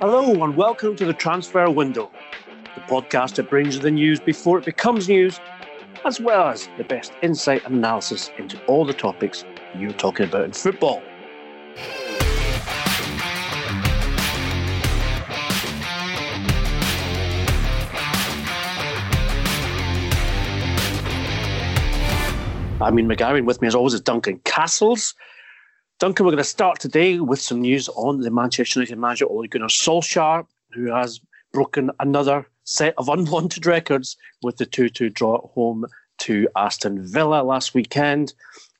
[0.00, 2.10] Hello, and welcome to the Transfer Window,
[2.74, 5.38] the podcast that brings you the news before it becomes news,
[6.04, 9.44] as well as the best insight and analysis into all the topics
[9.76, 11.00] you're talking about in football.
[22.80, 25.14] I'm Ian, McGarry, with me as always is Duncan Castles.
[25.98, 29.48] Duncan, we're going to start today with some news on the Manchester United manager Ole
[29.48, 31.20] Gunnar Solskjaer, who has
[31.52, 35.86] broken another set of unwanted records with the 2 2 draw at home
[36.18, 38.32] to Aston Villa last weekend.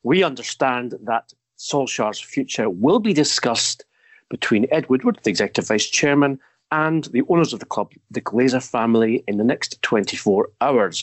[0.04, 3.84] We understand that Solskjaer's future will be discussed
[4.30, 6.38] between Ed Woodward, the executive vice chairman,
[6.70, 11.02] and the owners of the club, the Glazer family, in the next 24 hours.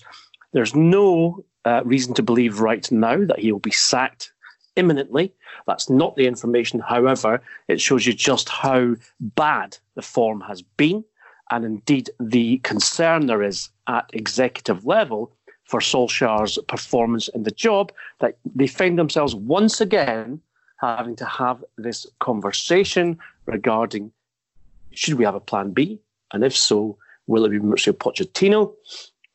[0.53, 4.31] There's no uh, reason to believe right now that he will be sacked
[4.75, 5.34] imminently.
[5.67, 6.79] That's not the information.
[6.79, 11.03] However, it shows you just how bad the form has been,
[11.51, 15.31] and indeed the concern there is at executive level
[15.63, 20.40] for Solskjaer's performance in the job that they find themselves once again
[20.77, 24.12] having to have this conversation regarding
[24.91, 25.99] should we have a plan B?
[26.31, 28.73] And if so, will it be Mauricio Pochettino?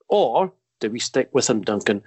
[0.09, 2.03] Or do we stick with him, Duncan?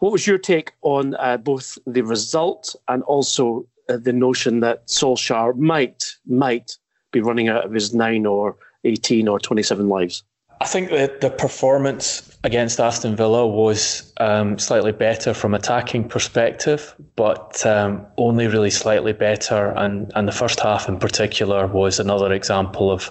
[0.00, 4.86] What was your take on uh, both the result and also uh, the notion that
[4.86, 6.76] Solskjaer might might
[7.12, 10.24] be running out of his nine or eighteen or twenty seven lives?
[10.62, 16.94] I think that the performance against Aston Villa was um, slightly better from attacking perspective,
[17.16, 19.72] but um, only really slightly better.
[19.76, 23.10] And and the first half in particular was another example of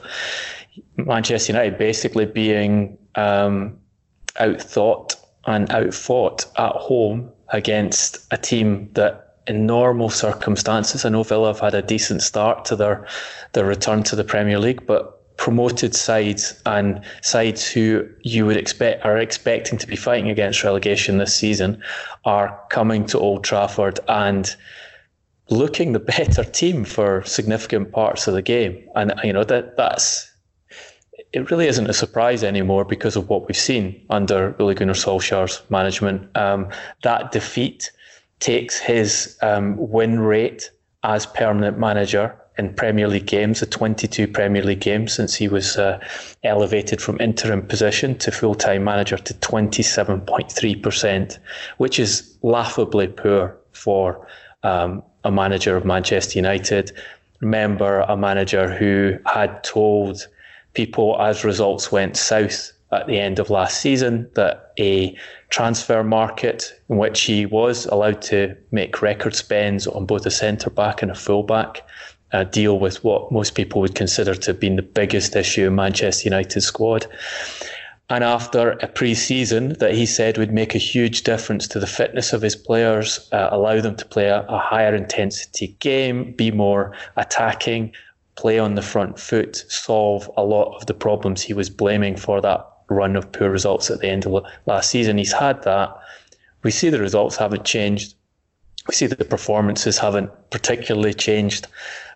[0.97, 3.77] Manchester United basically being um,
[4.39, 5.15] outthought
[5.49, 11.59] and outfought at home against a team that in normal circumstances, I know Villa have
[11.59, 13.07] had a decent start to their
[13.53, 19.03] their return to the Premier League, but promoted sides and sides who you would expect
[19.03, 21.81] are expecting to be fighting against relegation this season
[22.25, 24.55] are coming to Old Trafford and
[25.49, 28.87] looking the better team for significant parts of the game.
[28.95, 30.29] And you know that that's
[31.31, 35.61] it really isn't a surprise anymore because of what we've seen under Ole Gunnar Solskjaer's
[35.69, 36.35] management.
[36.35, 36.69] Um,
[37.03, 37.91] that defeat
[38.39, 40.71] takes his um, win rate
[41.03, 45.77] as permanent manager in Premier League games, the 22 Premier League games since he was
[45.77, 45.99] uh,
[46.43, 51.37] elevated from interim position to full time manager to 27.3%,
[51.77, 54.27] which is laughably poor for
[54.63, 56.91] um, a manager of Manchester United.
[57.39, 60.27] Remember, a manager who had told
[60.79, 65.13] people as results went south at the end of last season that a
[65.49, 70.69] transfer market in which he was allowed to make record spends on both a centre
[70.69, 71.81] back and a full back
[72.31, 75.75] uh, deal with what most people would consider to have been the biggest issue in
[75.75, 77.05] Manchester United squad.
[78.09, 81.87] And after a pre season that he said would make a huge difference to the
[81.87, 86.51] fitness of his players, uh, allow them to play a, a higher intensity game, be
[86.51, 87.91] more attacking,
[88.39, 92.39] play on the front foot, solve a lot of the problems he was blaming for
[92.39, 95.17] that run of poor results at the end of last season.
[95.17, 95.93] He's had that.
[96.63, 98.15] We see the results haven't changed.
[98.87, 101.67] We see that the performances haven't particularly changed.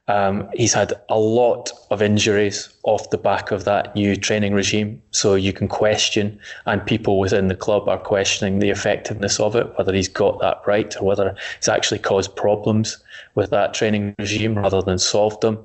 [0.08, 5.02] Um, he's had a lot of injuries off the back of that new training regime.
[5.12, 9.78] So you can question, and people within the club are questioning the effectiveness of it,
[9.78, 12.98] whether he's got that right or whether it's actually caused problems
[13.36, 15.58] with that training regime rather than solved them.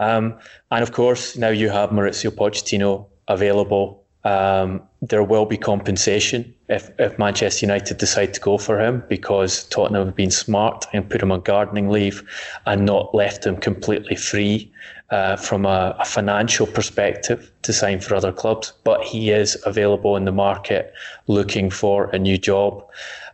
[0.00, 0.38] Um,
[0.70, 4.02] and of course, now you have Mauricio Pochettino available.
[4.24, 9.64] Um, there will be compensation if, if Manchester United decide to go for him because
[9.64, 12.22] Tottenham have been smart and put him on gardening leave
[12.66, 14.72] and not left him completely free
[15.10, 18.72] uh, from a, a, financial perspective to sign for other clubs.
[18.84, 20.92] But he is available in the market
[21.26, 22.86] looking for a new job.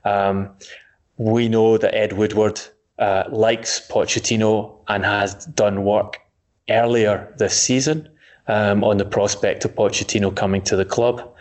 [0.04, 0.50] Um,
[1.16, 2.60] we know that Ed Woodward
[2.98, 6.20] uh, likes Pochettino and has done work
[6.68, 8.08] earlier this season
[8.48, 11.34] um, on the prospect of Pochettino coming to the club.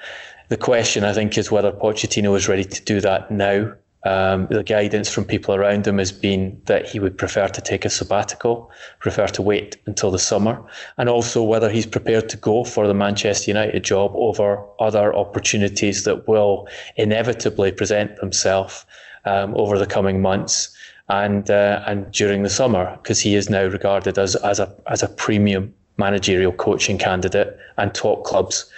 [0.50, 3.74] The question, I think, is whether Pochettino is ready to do that now.
[4.04, 7.86] Um, the guidance from people around him has been that he would prefer to take
[7.86, 8.70] a sabbatical,
[9.00, 10.64] prefer to wait until the summer,
[11.00, 16.04] and also whether he's prepared to go for the Manchester United job over other opportunities
[16.04, 16.68] that will
[16.98, 18.86] inevitably present themselves
[19.26, 20.75] um, over the coming months
[21.10, 25.04] and uh, and during the summer because he is now regarded as as a as
[25.04, 28.70] a premium managerial coaching candidate, and top clubs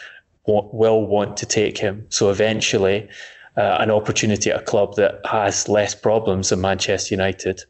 [0.45, 2.05] will want to take him.
[2.09, 3.09] So eventually,
[3.57, 7.63] uh, an opportunity at a club that has less problems than Manchester United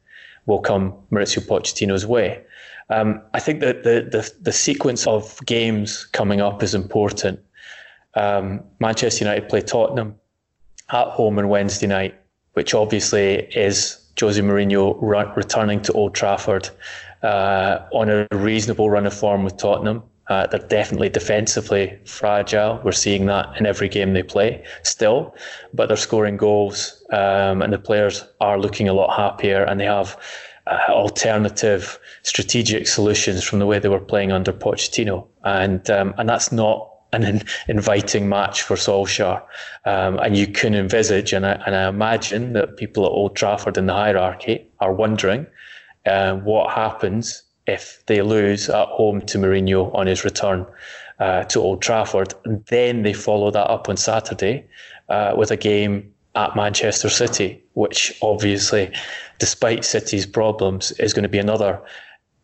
[0.45, 2.43] will come Mauricio Pochettino's way.
[2.89, 7.39] Um, I think that the, the, the sequence of games coming up is important.
[8.13, 10.15] Um, Manchester United play Tottenham
[10.91, 12.15] at home on Wednesday night,
[12.53, 16.69] which obviously is Jose Mourinho run, returning to Old Trafford
[17.23, 20.03] uh, on a reasonable run of form with Tottenham.
[20.27, 22.81] Uh, they're definitely defensively fragile.
[22.83, 25.35] We're seeing that in every game they play still,
[25.73, 29.85] but they're scoring goals um, and the players are looking a lot happier and they
[29.85, 30.17] have
[30.67, 35.27] uh, alternative strategic solutions from the way they were playing under Pochettino.
[35.45, 39.41] And, um, and that's not an inviting match for Solskjaer.
[39.85, 43.77] Um, and you can envisage, and I, and I imagine that people at Old Trafford
[43.77, 45.47] in the hierarchy are wondering
[46.05, 50.65] uh, what happens if they lose at home to Mourinho on his return
[51.19, 52.33] uh, to Old Trafford.
[52.45, 54.65] And then they follow that up on Saturday
[55.09, 58.91] uh, with a game at Manchester City, which obviously,
[59.39, 61.81] despite City's problems, is going to be another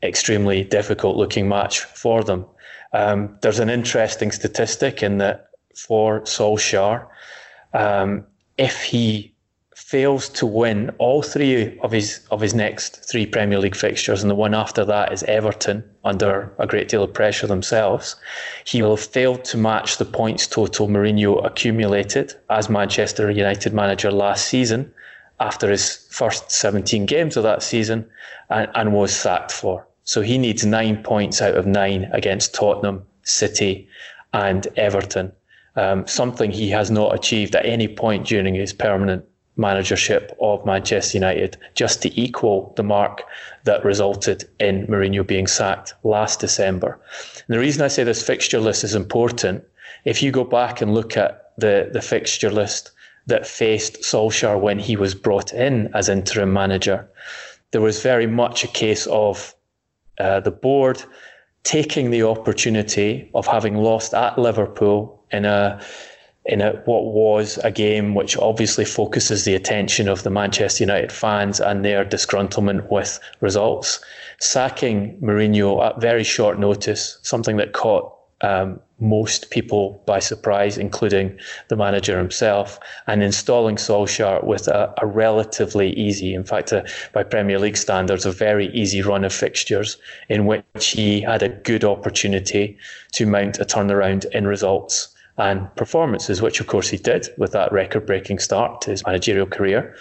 [0.04, 2.46] extremely difficult looking match for them.
[2.94, 7.08] Um, there's an interesting statistic in that for Solskjaer,
[7.74, 8.26] um,
[8.58, 9.34] if he
[9.76, 14.30] fails to win all three of his of his next three Premier League fixtures, and
[14.30, 18.16] the one after that is Everton under a great deal of pressure themselves,
[18.66, 24.12] he will have failed to match the points total Mourinho accumulated as Manchester United manager
[24.12, 24.94] last season
[25.40, 28.08] after his first 17 games of that season
[28.50, 29.86] and, and was sacked for.
[30.04, 33.88] So he needs nine points out of nine against Tottenham, City,
[34.34, 35.32] and Everton.
[35.76, 41.18] Um, something he has not achieved at any point during his permanent managership of Manchester
[41.18, 43.24] United just to equal the mark
[43.64, 47.00] that resulted in Mourinho being sacked last December.
[47.48, 49.64] And the reason I say this fixture list is important,
[50.06, 52.92] if you go back and look at the, the fixture list
[53.28, 57.08] that faced Solskjaer when he was brought in as interim manager,
[57.72, 59.56] there was very much a case of
[60.20, 61.04] uh, the board
[61.64, 65.82] taking the opportunity of having lost at Liverpool in a
[66.46, 71.10] in a, what was a game which obviously focuses the attention of the Manchester United
[71.10, 74.04] fans and their disgruntlement with results.
[74.40, 81.38] Sacking Mourinho at very short notice, something that caught um, most people by surprise, including
[81.68, 87.24] the manager himself, and installing Solskjaer with a, a relatively easy, in fact, a, by
[87.24, 89.98] Premier League standards, a very easy run of fixtures
[90.30, 92.78] in which he had a good opportunity
[93.12, 97.72] to mount a turnaround in results and performances, which of course he did with that
[97.72, 99.96] record breaking start to his managerial career.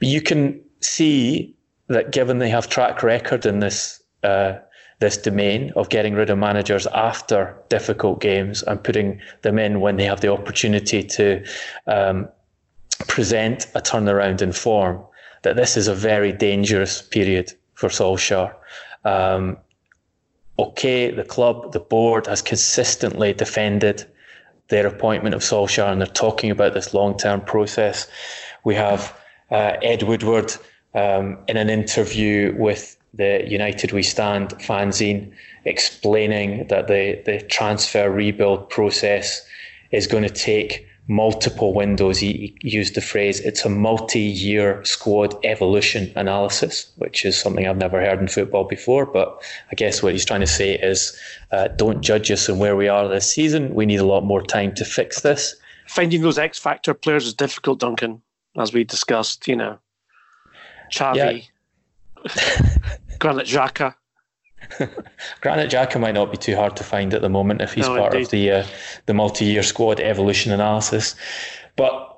[0.00, 1.54] But you can see
[1.88, 4.54] that given they have track record in this uh,
[5.00, 9.96] this domain of getting rid of managers after difficult games and putting them in when
[9.96, 11.44] they have the opportunity to
[11.86, 12.28] um,
[13.08, 15.02] present a turnaround in form,
[15.42, 18.54] that this is a very dangerous period for Solskjaer.
[19.04, 19.58] Um,
[20.58, 24.06] okay, the club, the board has consistently defended
[24.68, 28.08] their appointment of Solskjaer, and they're talking about this long term process.
[28.64, 29.16] We have
[29.50, 30.54] uh, Ed Woodward
[30.94, 35.32] um, in an interview with the United We Stand fanzine
[35.64, 39.44] explaining that the, the transfer rebuild process
[39.90, 42.18] is going to take multiple windows.
[42.18, 47.66] He, he used the phrase, it's a multi year squad evolution analysis, which is something
[47.66, 49.06] I've never heard in football before.
[49.06, 51.18] But I guess what he's trying to say is
[51.52, 53.74] uh, don't judge us on where we are this season.
[53.74, 55.54] We need a lot more time to fix this.
[55.86, 58.22] Finding those X Factor players is difficult, Duncan,
[58.56, 59.78] as we discussed, you know.
[60.92, 61.40] Xavi, yeah.
[63.18, 63.94] Granit Xhaka.
[65.40, 67.96] Granit Xhaka might not be too hard to find at the moment if he's no,
[67.98, 68.24] part indeed.
[68.24, 68.66] of the uh,
[69.06, 71.14] the multi-year squad evolution analysis.
[71.76, 72.10] But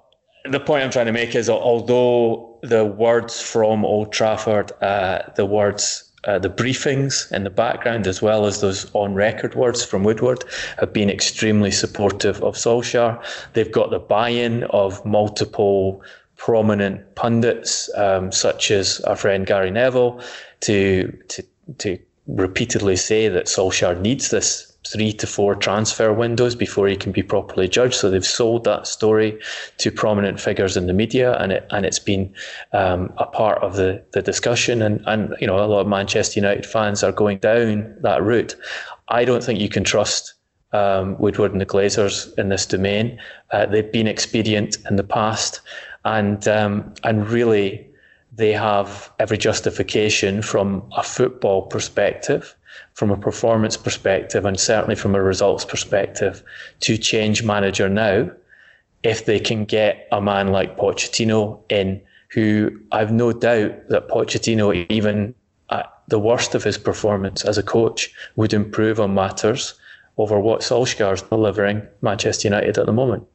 [0.44, 5.46] the point I'm trying to make is, although the words from Old Trafford, uh, the
[5.46, 6.02] words.
[6.24, 10.42] Uh, the briefings in the background, as well as those on record words from Woodward,
[10.76, 13.22] have been extremely supportive of Solskjaer.
[13.52, 16.02] They've got the buy in of multiple
[16.36, 20.20] prominent pundits, um, such as our friend Gary Neville,
[20.60, 21.42] to, to,
[21.78, 27.12] to repeatedly say that Solskjaer needs this three to four transfer windows before he can
[27.12, 27.94] be properly judged.
[27.94, 29.38] So they've sold that story
[29.78, 32.32] to prominent figures in the media, and it and it's been
[32.72, 34.82] um, a part of the the discussion.
[34.82, 38.54] And and you know a lot of Manchester United fans are going down that route.
[39.08, 40.34] I don't think you can trust.
[40.72, 43.18] Um, Woodward and the Glazers in this domain.
[43.50, 45.60] Uh, they've been expedient in the past,
[46.06, 47.86] and um, and really
[48.32, 52.54] they have every justification from a football perspective,
[52.94, 56.42] from a performance perspective, and certainly from a results perspective
[56.80, 58.30] to change manager now
[59.02, 64.86] if they can get a man like Pochettino in, who I've no doubt that Pochettino,
[64.88, 65.34] even
[65.70, 69.74] at the worst of his performance as a coach, would improve on matters
[70.18, 73.26] over what Solskjaer's delivering Manchester United at the moment.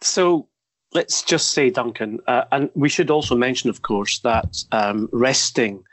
[0.00, 0.48] So
[0.92, 5.84] let's just say, Duncan, uh, and we should also mention, of course, that um, resting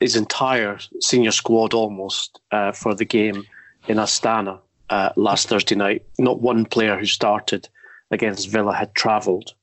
[0.00, 3.44] his entire senior squad almost uh, for the game
[3.86, 4.58] in Astana
[4.90, 6.04] uh, last Thursday night.
[6.18, 7.68] Not one player who started
[8.10, 9.54] against Villa had travelled.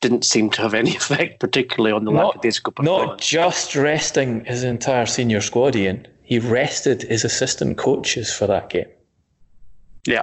[0.00, 3.08] Didn't seem to have any effect, particularly on the not, lackadaisical performance.
[3.08, 6.06] Not just resting his entire senior squad, Ian.
[6.22, 8.88] He rested his assistant coaches for that game.
[10.06, 10.22] Yeah.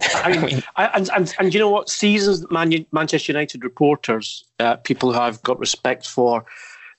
[0.14, 1.88] I mean, I, and, and, and you know what?
[1.88, 6.44] Seasons Man, Manchester United reporters, uh, people who I've got respect for,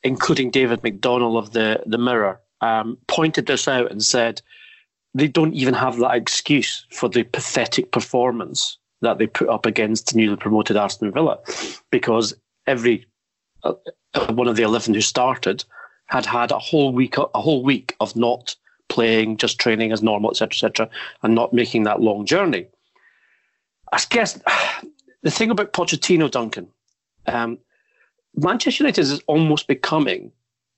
[0.03, 4.41] including David McDonnell of the, the Mirror, um, pointed this out and said
[5.13, 10.12] they don't even have that excuse for the pathetic performance that they put up against
[10.12, 11.39] the newly promoted Aston Villa,
[11.89, 12.36] because
[12.67, 13.05] every
[13.63, 13.74] uh,
[14.29, 15.63] one of the eleven who started
[16.05, 18.55] had had a whole week a whole week of not
[18.89, 20.89] playing, just training as normal, etc., etc.,
[21.24, 22.67] and not making that long journey.
[23.91, 24.39] I guess
[25.21, 26.67] the thing about Pochettino, Duncan,
[27.27, 27.57] um,
[28.36, 30.31] Manchester United is almost becoming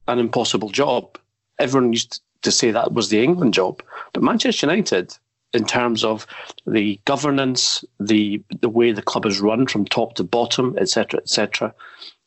[0.08, 1.18] an impossible job.
[1.60, 5.16] Everyone used to say that was the England job, but Manchester United,
[5.54, 6.26] in terms of
[6.66, 11.74] the governance, the the way the club is run from top to bottom, etc., etc.,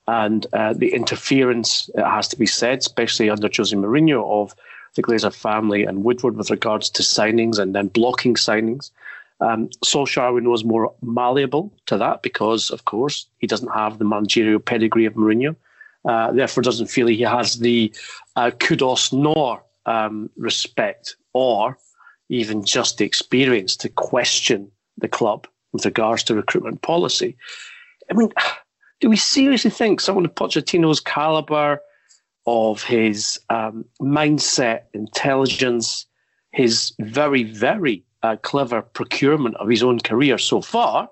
[0.09, 4.55] and uh, the interference, it has to be said, especially under Jose Mourinho, of
[4.95, 8.91] the Glazer family and Woodward with regards to signings and then blocking signings.
[9.41, 14.61] Um, know, is more malleable to that because, of course, he doesn't have the managerial
[14.61, 15.55] pedigree of Mourinho.
[16.07, 17.93] Uh, therefore, doesn't feel he has the
[18.37, 21.77] uh, kudos nor um, respect or
[22.29, 27.37] even just the experience to question the club with regards to recruitment policy.
[28.11, 28.33] I mean,
[29.01, 31.81] do we seriously think someone of Pochettino's caliber,
[32.47, 36.07] of his um, mindset, intelligence,
[36.53, 41.09] his very, very uh, clever procurement of his own career so far,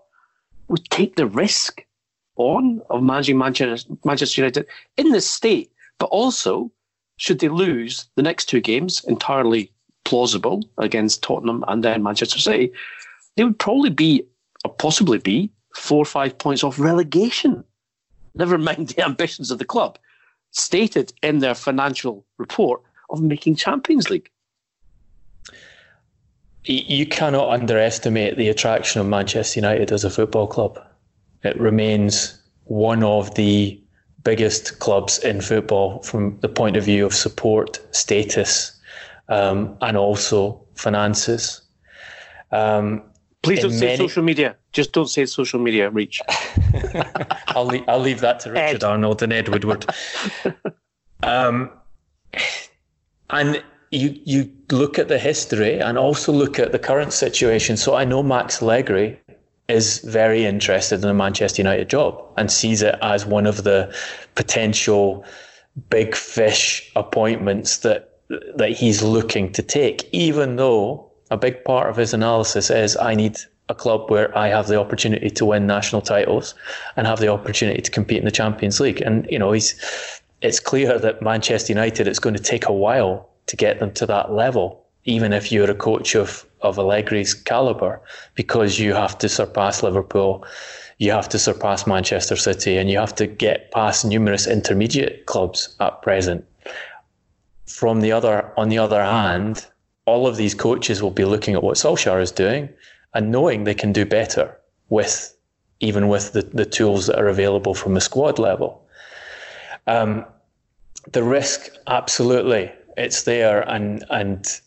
[0.69, 1.85] would take the risk
[2.37, 4.67] on of managing Manchester, Manchester United
[4.97, 6.71] in this state, but also
[7.17, 9.71] should they lose the next two games entirely
[10.05, 12.73] plausible against Tottenham and then Manchester City,
[13.37, 14.27] they would probably be
[14.65, 17.65] or possibly be four or five points off relegation
[18.35, 19.99] never mind the ambitions of the club,
[20.51, 24.31] stated in their financial report of making Champions League.
[26.67, 30.79] You cannot underestimate the attraction of Manchester United as a football club.
[31.43, 33.79] It remains one of the
[34.23, 38.73] biggest clubs in football from the point of view of support, status,
[39.29, 41.61] um, and also finances.
[42.51, 43.03] Um,
[43.43, 44.57] Please don't say social media.
[44.73, 46.23] Just don't say social media reach.
[47.49, 48.85] I'll, leave, I'll leave that to Richard Ed.
[48.85, 49.85] Arnold and Ed Woodward.
[51.23, 51.71] um,
[53.29, 53.63] and
[53.95, 57.77] you you look at the history and also look at the current situation.
[57.77, 59.19] So I know Max Allegri
[59.69, 63.95] is very interested in a Manchester United job and sees it as one of the
[64.35, 65.25] potential
[65.89, 68.19] big fish appointments that
[68.57, 73.15] that he's looking to take, even though a big part of his analysis is I
[73.15, 76.55] need a club where I have the opportunity to win national titles
[76.97, 79.01] and have the opportunity to compete in the Champions League.
[79.01, 79.75] And you know, he's
[80.43, 84.07] it's clear that Manchester United it's going to take a while to get them to
[84.07, 88.01] that level, even if you're a coach of of Allegri's caliber,
[88.35, 90.47] because you have to surpass Liverpool,
[90.97, 95.77] you have to surpass Manchester City, and you have to get past numerous intermediate clubs
[95.81, 96.43] at present.
[97.67, 99.67] From the other, on the other hand,
[100.07, 102.69] all of these coaches will be looking at what Solskjaer is doing
[103.13, 104.57] and knowing they can do better
[104.89, 105.35] with
[105.81, 108.87] even with the, the tools that are available from the squad level.
[109.87, 110.25] Um,
[111.13, 114.61] the risk, absolutely, it's there, and and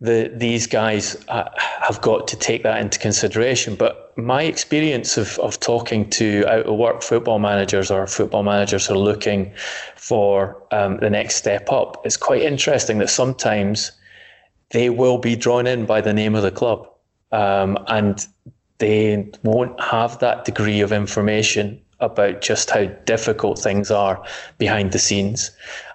[0.00, 3.74] the these guys uh, have got to take that into consideration.
[3.76, 8.86] But my experience of, of talking to out of work football managers or football managers
[8.86, 9.52] who are looking
[9.96, 13.92] for um, the next step up it's quite interesting that sometimes
[14.70, 16.88] they will be drawn in by the name of the club.
[17.32, 18.26] Um, and
[18.78, 24.22] they won't have that degree of information about just how difficult things are
[24.58, 25.50] behind the scenes.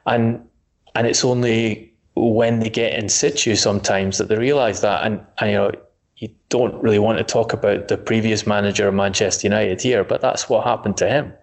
[0.05, 0.47] And
[0.95, 5.05] and it's only when they get in situ sometimes that they realise that.
[5.05, 5.71] And, and you know,
[6.17, 10.21] you don't really want to talk about the previous manager of Manchester United here, but
[10.21, 11.33] that's what happened to him.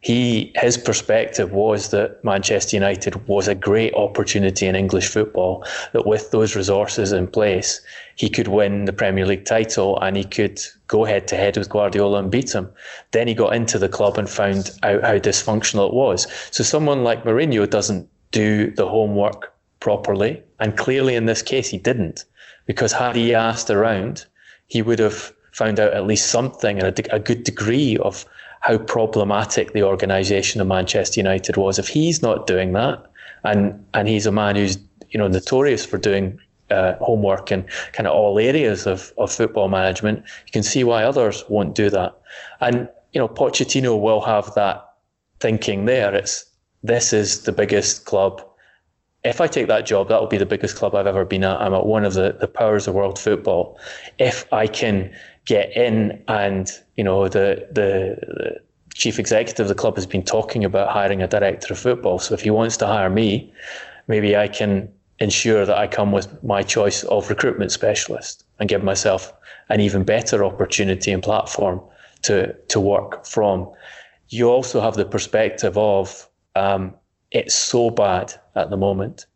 [0.00, 5.64] He his perspective was that Manchester United was a great opportunity in English football.
[5.92, 7.82] That with those resources in place,
[8.16, 11.68] he could win the Premier League title and he could go head to head with
[11.68, 12.70] Guardiola and beat him.
[13.10, 16.26] Then he got into the club and found out how dysfunctional it was.
[16.50, 21.78] So someone like Mourinho doesn't do the homework properly, and clearly in this case he
[21.78, 22.24] didn't,
[22.66, 24.24] because had he asked around,
[24.66, 28.24] he would have found out at least something and a, a good degree of
[28.60, 31.78] how problematic the organisation of Manchester United was.
[31.78, 33.04] If he's not doing that,
[33.44, 34.78] and and he's a man who's
[35.10, 36.38] you know notorious for doing
[36.70, 41.02] uh, homework in kind of all areas of, of football management, you can see why
[41.02, 42.16] others won't do that.
[42.60, 44.86] And you know, Pochettino will have that
[45.40, 46.14] thinking there.
[46.14, 46.44] It's
[46.82, 48.42] this is the biggest club.
[49.22, 51.60] If I take that job, that will be the biggest club I've ever been at.
[51.60, 53.78] I'm at one of the, the powers of world football.
[54.18, 55.12] If I can
[55.46, 58.60] get in and you know the, the, the
[58.94, 62.18] chief executive of the club has been talking about hiring a director of football.
[62.18, 63.52] So if he wants to hire me,
[64.08, 68.82] maybe I can ensure that I come with my choice of recruitment specialist and give
[68.82, 69.32] myself
[69.68, 71.80] an even better opportunity and platform
[72.22, 73.70] to to work from.
[74.28, 76.94] You also have the perspective of um,
[77.30, 79.26] it's so bad at the moment,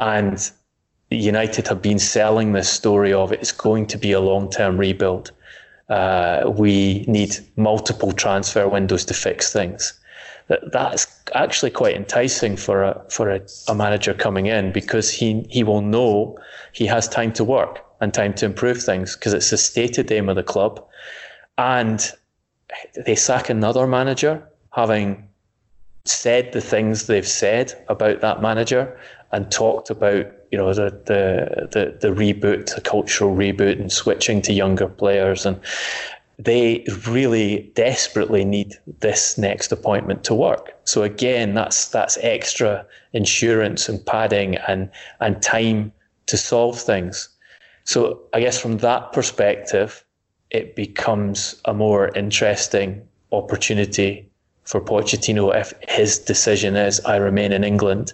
[0.00, 0.50] and
[1.10, 5.32] United have been selling this story of it's going to be a long term rebuild.
[5.92, 9.92] Uh, we need multiple transfer windows to fix things.
[10.48, 15.46] That that's actually quite enticing for a for a, a manager coming in because he
[15.50, 16.38] he will know
[16.72, 20.30] he has time to work and time to improve things because it's the stated aim
[20.30, 20.82] of the club,
[21.58, 22.10] and
[23.04, 25.28] they sack another manager having
[26.06, 28.98] said the things they've said about that manager
[29.32, 34.42] and talked about you know the the the, the reboot, the cultural reboot, and switching
[34.42, 35.58] to younger players, and
[36.38, 40.78] they really desperately need this next appointment to work.
[40.84, 44.90] So again, that's that's extra insurance and padding and
[45.20, 45.90] and time
[46.26, 47.30] to solve things.
[47.84, 50.04] So I guess from that perspective,
[50.50, 54.28] it becomes a more interesting opportunity
[54.64, 58.12] for Pochettino if his decision is I remain in England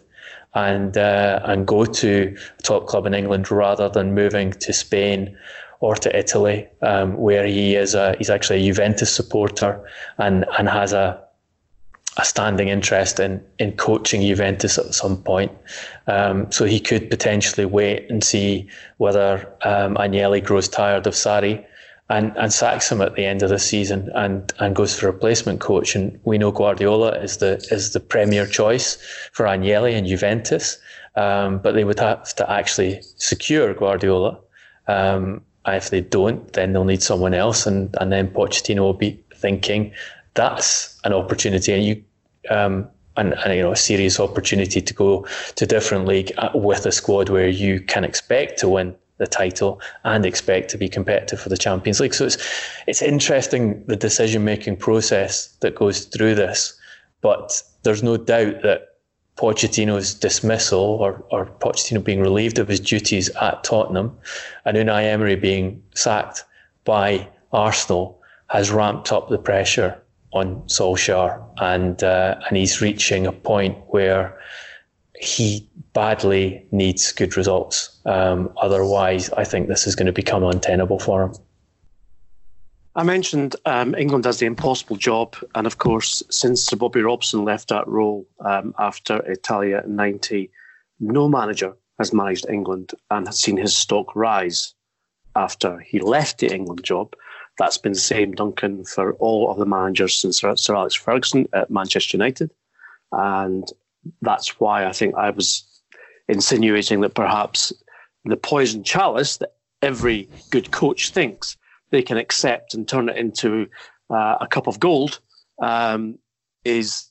[0.54, 5.36] and uh, and go to a top club in England rather than moving to Spain
[5.80, 9.80] or to Italy, um, where he is a, he's actually a Juventus supporter
[10.18, 11.22] and and has a
[12.16, 15.52] a standing interest in in coaching Juventus at some point.
[16.06, 21.64] Um, so he could potentially wait and see whether um, Agnelli grows tired of Sarri
[22.10, 25.12] and, and sacks him at the end of the season and, and goes for a
[25.12, 25.94] replacement coach.
[25.94, 28.96] And we know Guardiola is the is the premier choice
[29.32, 30.78] for Agnelli and Juventus,
[31.16, 34.38] um, but they would have to actually secure Guardiola.
[34.86, 39.22] Um, if they don't, then they'll need someone else, and, and then Pochettino will be
[39.34, 39.92] thinking
[40.32, 42.04] that's an opportunity, and you.
[42.50, 46.86] Um, and, and, you know a serious opportunity to go to different league uh, with
[46.86, 51.40] a squad where you can expect to win the title and expect to be competitive
[51.40, 52.14] for the Champions League.
[52.14, 52.38] So it's
[52.86, 56.78] it's interesting the decision making process that goes through this,
[57.20, 58.88] but there's no doubt that
[59.36, 64.18] Pochettino's dismissal or, or Pochettino being relieved of his duties at Tottenham
[64.64, 66.44] and Unai Emery being sacked
[66.84, 69.96] by Arsenal has ramped up the pressure
[70.32, 74.38] on Solskjaer and uh, and he's reaching a point where
[75.20, 77.98] he badly needs good results.
[78.06, 81.34] Um, otherwise, I think this is going to become untenable for him.
[82.94, 87.44] I mentioned um, England does the impossible job, and of course, since Sir Bobby Robson
[87.44, 90.50] left that role um, after Italia 90,
[90.98, 94.74] no manager has managed England and has seen his stock rise
[95.36, 97.14] after he left the England job.
[97.58, 101.70] That's been the same, Duncan, for all of the managers since Sir Alex Ferguson at
[101.70, 102.50] Manchester United.
[103.12, 103.70] And
[104.22, 105.64] that's why I think I was
[106.28, 107.72] insinuating that perhaps
[108.24, 111.56] the poison chalice that every good coach thinks
[111.90, 113.66] they can accept and turn it into
[114.10, 115.20] uh, a cup of gold
[115.62, 116.18] um,
[116.64, 117.10] is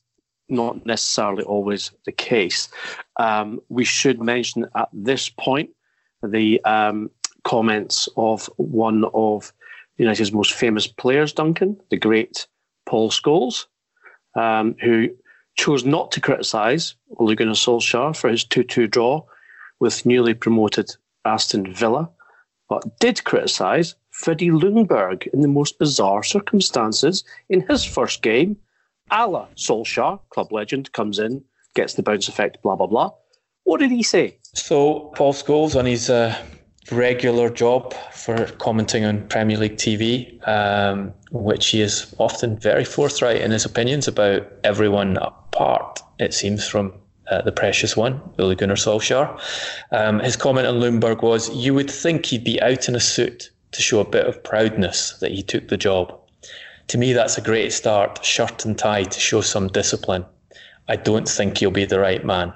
[0.50, 2.70] not necessarily always the case.
[3.18, 5.72] Um, we should mention at this point
[6.24, 7.10] the um,
[7.44, 9.52] comments of one of
[9.98, 12.48] United's most famous players, Duncan, the great
[12.86, 13.66] Paul Scholes,
[14.36, 15.10] um, who
[15.58, 19.24] chose not to criticise Ole Gunnar Solskjaer for his 2 2 draw
[19.80, 22.10] with newly promoted Aston Villa,
[22.70, 28.58] but did criticise Freddie Ljungberg in the most bizarre circumstances in his first game.
[29.12, 31.43] A la Solskjaer, club legend, comes in,
[31.76, 33.12] gets the bounce effect, blah, blah, blah.
[33.63, 34.38] What did he say?
[34.54, 36.36] So, Paul Scholes on his uh,
[36.91, 43.41] regular job for commenting on Premier League TV, um, which he is often very forthright
[43.41, 46.93] in his opinions about everyone apart, it seems, from
[47.30, 49.39] uh, the precious one, Ole Gunnar Solskjaer.
[49.91, 53.52] Um, his comment on Ljungberg was, You would think he'd be out in a suit
[53.73, 56.17] to show a bit of proudness that he took the job.
[56.88, 60.26] To me, that's a great start, shirt and tie to show some discipline.
[60.88, 62.54] I don't think he'll be the right man.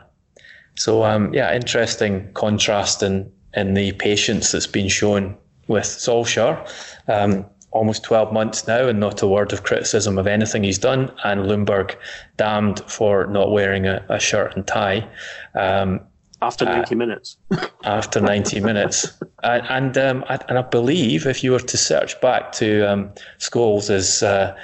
[0.76, 5.38] So, um, yeah, interesting contrast in, in the patience that's been shown
[5.68, 6.68] with Solskjaer.
[7.08, 11.12] Um, almost 12 months now and not a word of criticism of anything he's done.
[11.24, 11.96] And Ljungberg
[12.38, 15.08] damned for not wearing a, a shirt and tie.
[15.56, 16.02] Um,
[16.42, 17.38] after 90 uh, minutes.
[17.84, 19.14] after 90 minutes.
[19.44, 23.12] And, and, um, I, and I believe if you were to search back to um,
[23.40, 24.56] Scholes' uh,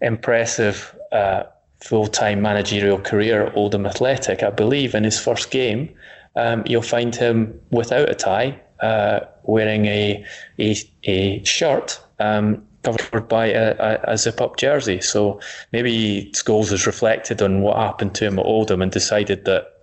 [0.00, 1.44] impressive uh,
[1.80, 5.94] full time managerial career at Oldham Athletic, I believe in his first game,
[6.38, 10.24] um, you'll find him without a tie, uh, wearing a,
[10.58, 15.00] a, a shirt um, covered by a, a, a zip up jersey.
[15.00, 15.40] So
[15.72, 19.74] maybe Scholes has reflected on what happened to him at Oldham and decided that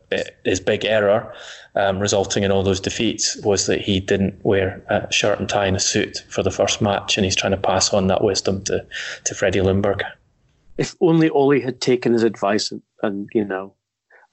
[0.45, 1.33] his big error,
[1.75, 5.65] um, resulting in all those defeats, was that he didn't wear a shirt and tie
[5.65, 8.63] and a suit for the first match, and he's trying to pass on that wisdom
[8.65, 8.85] to
[9.25, 10.03] to Freddie Ljungberg.
[10.77, 13.73] If only Ole had taken his advice and, and you know,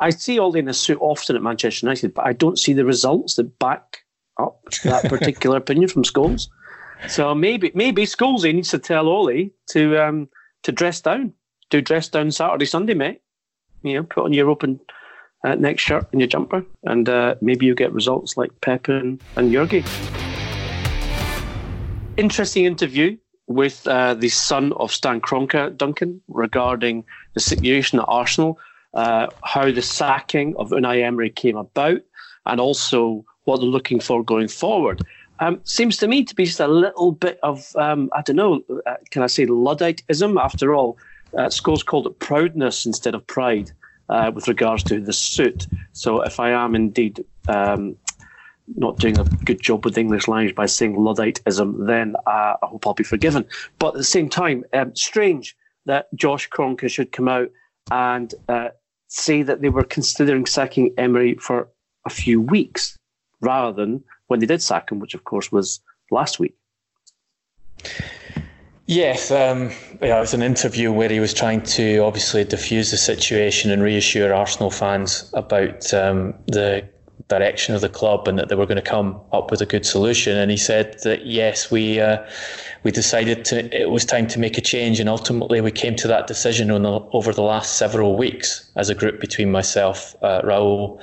[0.02, 2.84] I see Ollie in a suit often at Manchester United, but I don't see the
[2.84, 3.98] results that back
[4.36, 6.48] up that particular opinion from Scholes.
[7.08, 10.28] So maybe maybe Scholes needs to tell Ollie to um,
[10.64, 11.32] to dress down,
[11.70, 13.20] do dress down Saturday Sunday, mate.
[13.84, 14.80] You know, put on your open
[15.44, 19.52] uh, shirt and your jumper, and uh, maybe you get results like Pep and, and
[19.52, 19.86] Jurgi.
[22.16, 28.58] Interesting interview with uh, the son of Stan Kroenke, Duncan, regarding the situation at Arsenal,
[28.94, 32.00] uh, how the sacking of Unai Emery came about,
[32.46, 35.02] and also what they're looking for going forward.
[35.40, 38.62] Um, seems to me to be just a little bit of, um, I don't know,
[38.86, 40.40] uh, can I say Ludditism?
[40.40, 40.98] After all,
[41.36, 43.72] uh, called it proudness instead of pride
[44.08, 45.66] uh, with regards to the suit.
[45.92, 47.96] So if I am indeed um,
[48.76, 52.86] not doing a good job with English language by saying Ludditism, then uh, I hope
[52.86, 53.44] I'll be forgiven.
[53.78, 57.50] But at the same time, um, strange that Josh Kroenke should come out
[57.90, 58.68] and uh,
[59.12, 61.68] say that they were considering sacking Emery for
[62.06, 62.96] a few weeks
[63.40, 66.54] rather than when they did sack him, which of course was last week.
[68.86, 69.70] Yes, um,
[70.00, 73.82] yeah, it was an interview where he was trying to obviously diffuse the situation and
[73.82, 76.88] reassure Arsenal fans about um, the
[77.28, 79.86] direction of the club and that they were going to come up with a good
[79.86, 80.36] solution.
[80.36, 82.24] And he said that yes, we uh,
[82.82, 86.08] we decided to it was time to make a change, and ultimately we came to
[86.08, 91.00] that decision the, over the last several weeks as a group between myself, uh, Raul,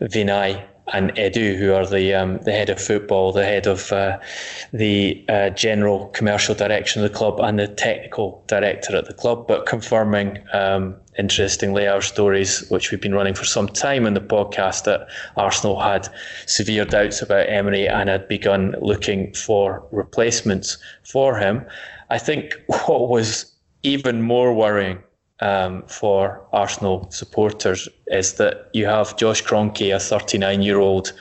[0.00, 4.18] Vinai, and Edu, who are the um, the head of football, the head of uh,
[4.72, 9.48] the uh, general commercial direction of the club, and the technical director at the club.
[9.48, 14.20] But confirming, um, interestingly, our stories, which we've been running for some time in the
[14.20, 16.08] podcast, that Arsenal had
[16.46, 21.64] severe doubts about Emery and had begun looking for replacements for him.
[22.10, 22.54] I think
[22.86, 24.98] what was even more worrying
[25.40, 31.12] um, for Arsenal supporters is that you have Josh Kroenke, a 39 year old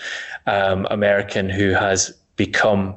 [0.47, 2.95] um, American who has become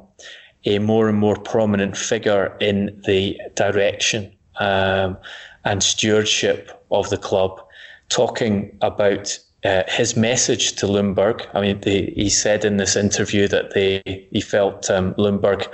[0.64, 5.16] a more and more prominent figure in the direction um,
[5.64, 7.60] and stewardship of the club,
[8.08, 11.46] talking about uh, his message to Ljungberg.
[11.54, 15.66] I mean, he said in this interview that they he felt um, Ljungberg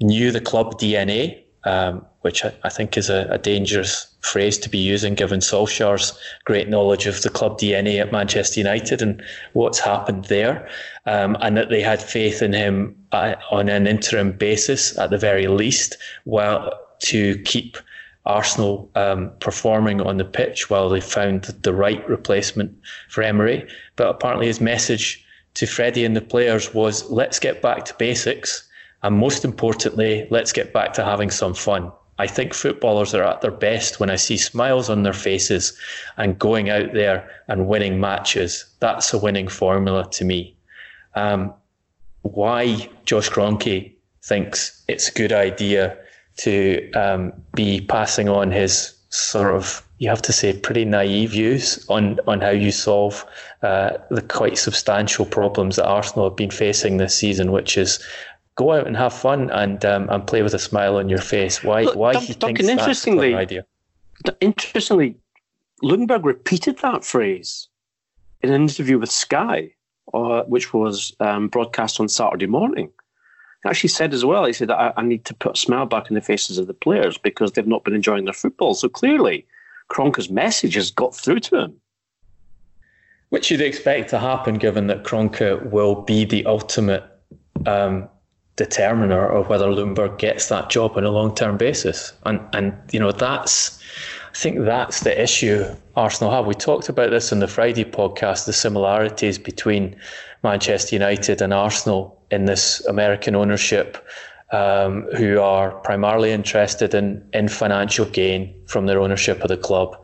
[0.00, 4.70] knew the club DNA, um, which I, I, think is a, a dangerous phrase to
[4.70, 9.78] be using given Solskjaer's great knowledge of the club DNA at Manchester United and what's
[9.78, 10.66] happened there,
[11.04, 15.18] um, and that they had faith in him uh, on an interim basis at the
[15.18, 17.76] very least, while to keep
[18.24, 22.74] Arsenal um, performing on the pitch while they found the right replacement
[23.08, 23.68] for Emery.
[23.96, 25.22] But apparently, his message
[25.54, 28.67] to Freddie and the players was let's get back to basics.
[29.02, 31.92] And most importantly, let's get back to having some fun.
[32.18, 35.76] I think footballers are at their best when I see smiles on their faces
[36.16, 38.64] and going out there and winning matches.
[38.80, 40.56] That's a winning formula to me.
[41.14, 41.54] Um,
[42.22, 45.96] why Josh Kroenke thinks it's a good idea
[46.38, 51.84] to um, be passing on his sort of you have to say pretty naive views
[51.88, 53.24] on on how you solve
[53.62, 57.98] uh, the quite substantial problems that Arsenal have been facing this season, which is
[58.58, 61.62] go out and have fun and um, and play with a smile on your face.
[61.62, 63.66] Why Look, why he thinks interestingly, that's idea?
[64.40, 65.16] Interestingly,
[65.82, 67.68] Ljungberg repeated that phrase
[68.42, 69.70] in an interview with Sky
[70.14, 72.90] uh, which was um, broadcast on Saturday morning.
[73.62, 76.08] He actually said as well, he said, I, I need to put a smile back
[76.08, 78.74] in the faces of the players because they've not been enjoying their football.
[78.74, 79.46] So clearly,
[79.90, 81.74] Kroenke's message has got through to him.
[83.30, 87.04] Which you'd expect to happen given that Kroenke will be the ultimate
[87.66, 88.08] um,
[88.58, 92.12] determiner of whether Ljungberg gets that job on a long term basis.
[92.26, 93.80] And and you know that's
[94.34, 95.64] I think that's the issue
[95.96, 96.46] Arsenal have.
[96.46, 99.96] We talked about this in the Friday podcast, the similarities between
[100.42, 103.96] Manchester United and Arsenal in this American ownership,
[104.52, 109.96] um, who are primarily interested in, in financial gain from their ownership of the club,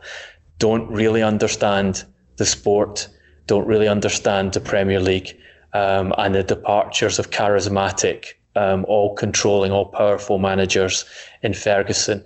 [0.58, 2.04] don't really understand
[2.36, 3.08] the sport,
[3.46, 5.36] don't really understand the Premier League,
[5.74, 11.04] um, and the departures of charismatic um, all controlling, all powerful managers
[11.42, 12.22] in Ferguson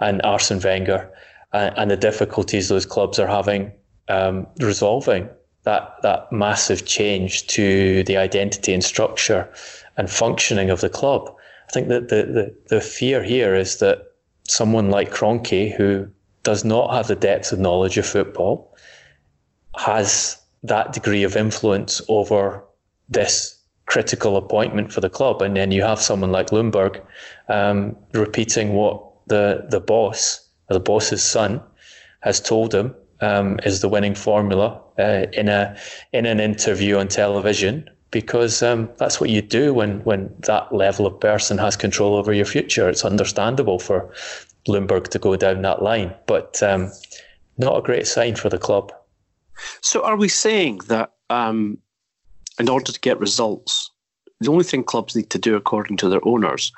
[0.00, 1.10] and Arsene Wenger,
[1.52, 3.72] uh, and the difficulties those clubs are having
[4.08, 5.28] um, resolving
[5.64, 9.48] that that massive change to the identity and structure
[9.96, 11.34] and functioning of the club.
[11.68, 14.12] I think that the, the, the fear here is that
[14.46, 16.08] someone like Kroenke, who
[16.42, 18.76] does not have the depth of knowledge of football,
[19.76, 22.62] has that degree of influence over
[23.08, 23.53] this
[23.94, 25.40] critical appointment for the club.
[25.40, 27.00] And then you have someone like Ljungberg
[27.48, 30.18] um, repeating what the the boss,
[30.68, 31.62] the boss's son,
[32.20, 34.66] has told him um, is the winning formula
[34.98, 35.76] uh, in a
[36.12, 37.88] in an interview on television.
[38.10, 42.32] Because um, that's what you do when, when that level of person has control over
[42.32, 42.88] your future.
[42.88, 44.12] It's understandable for
[44.68, 46.92] Ljungberg to go down that line, but um,
[47.58, 48.92] not a great sign for the club.
[49.80, 51.78] So, are we saying that um,
[52.58, 53.90] in order to get results,
[54.40, 56.72] the only thing clubs need to do, according to their owners,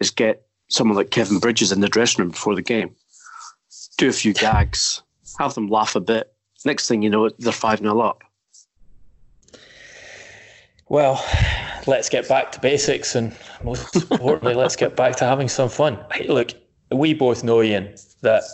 [0.00, 2.94] is get someone like Kevin Bridges in the dressing room before the game,
[3.98, 5.02] do a few gags,
[5.38, 6.32] have them laugh a bit.
[6.64, 8.22] Next thing you know, they're 5 0 up.
[10.88, 11.24] Well,
[11.86, 15.98] let's get back to basics and most importantly, let's get back to having some fun.
[16.26, 16.52] Look,
[16.90, 18.44] we both know, Ian, that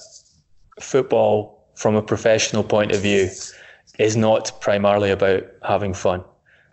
[0.81, 3.31] football, from a professional point of view,
[3.99, 6.25] is not primarily about having fun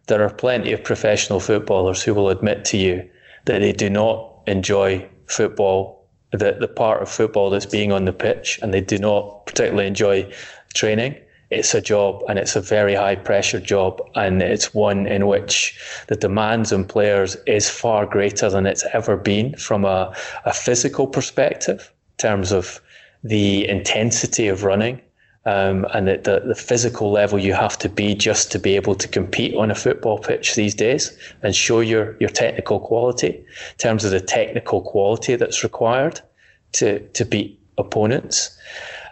[0.08, 3.08] there are plenty of professional footballers who will admit to you
[3.46, 8.14] that they do not enjoy football, the, the part of football that's being on the
[8.14, 10.30] pitch, and they do not particularly enjoy
[10.74, 11.16] training.
[11.50, 15.80] It's a job and it's a very high pressure job, and it's one in which
[16.08, 20.14] the demands on players is far greater than it's ever been from a,
[20.46, 22.82] a physical perspective, in terms of
[23.24, 25.02] the intensity of running,
[25.48, 28.96] um, and the, the, the, physical level you have to be just to be able
[28.96, 33.78] to compete on a football pitch these days and show your, your technical quality in
[33.78, 36.20] terms of the technical quality that's required
[36.74, 38.58] to, to beat opponents.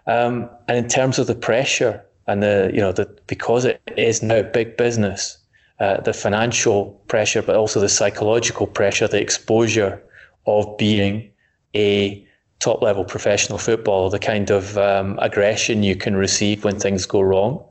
[0.08, 4.22] Um, and in terms of the pressure and the, you know, the, because it is
[4.22, 5.38] now big business,
[5.80, 10.04] uh, the financial pressure, but also the psychological pressure, the exposure
[10.48, 11.32] of being
[11.74, 12.25] a
[12.60, 17.22] top level professional football, the kind of um, aggression you can receive when things go
[17.22, 17.64] wrong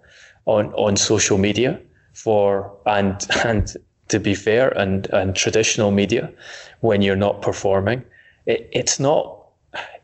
[0.47, 1.81] on, on social media
[2.13, 3.77] for and and
[4.09, 6.31] to be fair and, and traditional media
[6.81, 8.05] when you're not performing.
[8.47, 9.41] It, it's not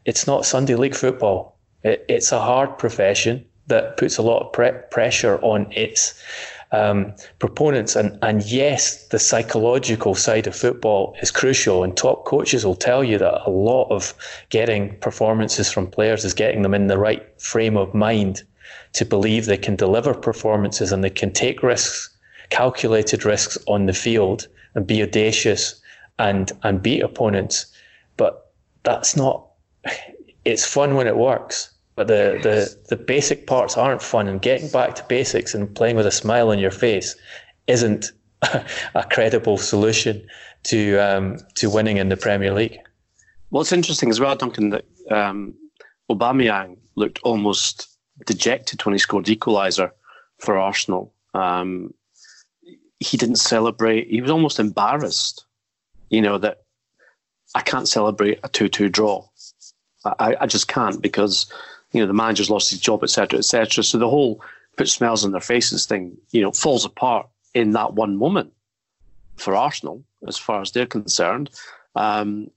[0.05, 1.59] it's not Sunday league football.
[1.83, 6.21] It, it's a hard profession that puts a lot of pre- pressure on its
[6.72, 7.96] um, proponents.
[7.96, 11.83] And, and yes, the psychological side of football is crucial.
[11.83, 14.14] And top coaches will tell you that a lot of
[14.50, 18.42] getting performances from players is getting them in the right frame of mind
[18.92, 22.11] to believe they can deliver performances and they can take risks,
[22.50, 25.80] calculated risks on the field and be audacious
[26.18, 27.66] and, and beat opponents.
[28.16, 28.52] But
[28.83, 29.46] that's not,
[30.44, 31.69] it's fun when it works
[32.00, 34.26] but the, the, the basic parts aren't fun.
[34.26, 37.14] And getting back to basics and playing with a smile on your face
[37.66, 38.12] isn't
[38.94, 40.26] a credible solution
[40.62, 42.78] to um, to winning in the Premier League.
[43.50, 45.52] Well, it's interesting as well, Duncan, that um,
[46.10, 47.90] Aubameyang looked almost
[48.24, 49.90] dejected when he scored equaliser
[50.38, 51.12] for Arsenal.
[51.34, 51.92] Um,
[52.98, 54.08] he didn't celebrate.
[54.08, 55.44] He was almost embarrassed,
[56.08, 56.62] you know, that
[57.54, 59.26] I can't celebrate a 2 2 draw.
[60.02, 61.52] I, I just can't because
[61.92, 63.83] you know, the manager's lost his job, etc., etc.
[63.83, 64.40] So the whole
[64.76, 68.53] put smells on their faces thing, you know, falls apart in that one moment
[69.37, 71.50] for Arsenal, as far as they're concerned.
[71.96, 72.50] Um,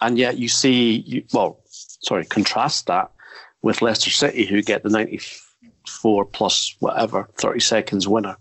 [0.00, 3.10] and yet you see, you, well, sorry, contrast that
[3.62, 8.36] with Leicester City, who get the 94 plus whatever 30 seconds winner,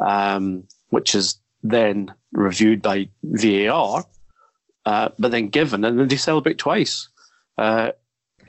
[0.00, 4.04] um, which is then reviewed by VAR,
[4.86, 7.08] uh, but then given, and then they celebrate twice.
[7.58, 7.92] Uh,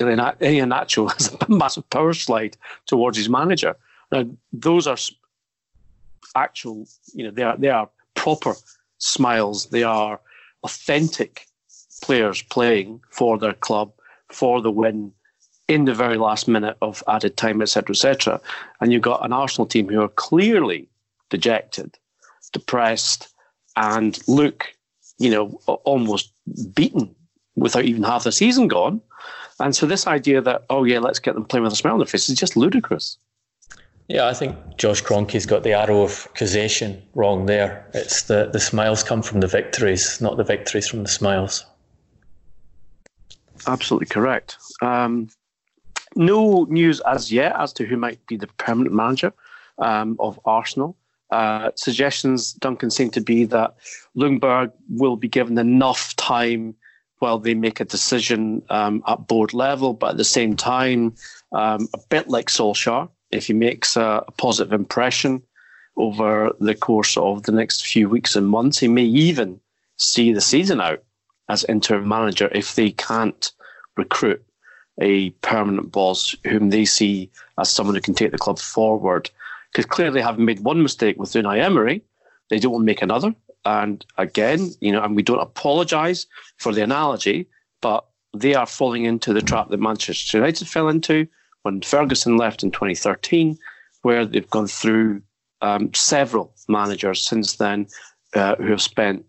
[0.06, 3.76] Iheanacho has a massive power slide towards his manager.
[4.12, 4.98] Now, those are
[6.36, 8.56] actual, you know, they are they are proper
[8.98, 9.68] smiles.
[9.68, 10.20] They are
[10.64, 11.48] authentic
[12.04, 13.92] players playing for their club
[14.30, 15.12] for the win
[15.68, 18.42] in the very last minute of added time, etc., etc.
[18.80, 20.90] And you've got an Arsenal team who are clearly
[21.30, 21.98] dejected,
[22.52, 23.30] depressed,
[23.78, 24.68] and look,
[25.18, 26.34] you know, almost
[26.74, 27.16] beaten
[27.62, 29.00] without even half the season gone.
[29.60, 32.00] And so this idea that, oh yeah, let's get them playing with a smile on
[32.00, 33.18] their face is just ludicrous.
[34.08, 37.86] Yeah, I think Josh Kroenke's got the arrow of causation wrong there.
[37.94, 41.66] It's the, the smiles come from the victories, not the victories from the smiles.
[43.68, 44.58] Absolutely correct.
[44.82, 45.30] Um,
[46.16, 49.32] no news as yet as to who might be the permanent manager
[49.78, 50.98] um, of Arsenal.
[51.30, 53.76] Uh, suggestions, Duncan, seem to be that
[54.18, 56.76] Ljungberg will be given enough time
[57.22, 61.16] while they make a decision um, at board level, but at the same time,
[61.52, 65.44] um, a bit like Solskjaer, if he makes a, a, positive impression
[65.98, 69.60] over the course of the next few weeks and months, he may even
[69.98, 71.04] see the season out
[71.48, 73.52] as interim manager if they can't
[73.98, 74.44] recruit
[75.00, 77.30] a permanent boss whom they see
[77.60, 79.30] as someone who can take the club forward.
[79.72, 82.02] Because clearly, having made one mistake with Unai Emery,
[82.50, 83.36] they don't want to make another.
[83.66, 86.26] And again, you know, and we don't apologise
[86.58, 87.48] for the analogy,
[87.82, 91.28] but they are falling into the trap that Manchester United fell into
[91.64, 93.58] when Ferguson left in 2013,
[94.02, 95.22] where they've gone through
[95.62, 97.88] um, several managers since then
[98.34, 99.26] uh, who have spent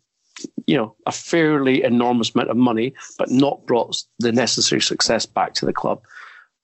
[0.67, 5.55] you know, a fairly enormous amount of money, but not brought the necessary success back
[5.55, 6.03] to the club.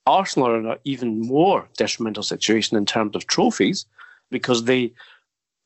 [0.07, 3.85] Arsenal are in an even more detrimental situation in terms of trophies
[4.31, 4.93] because they,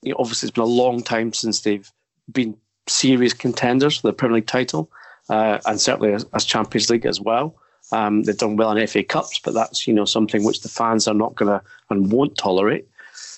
[0.03, 1.91] you know, obviously, it's been a long time since they've
[2.31, 2.57] been
[2.89, 4.91] serious contenders for the Premier League title,
[5.31, 7.55] uh, and certainly as, as, Champions League as well.
[7.93, 11.07] Um, they've done well in FA Cups, but that's you know something which the fans
[11.07, 12.87] are not going to and won't tolerate.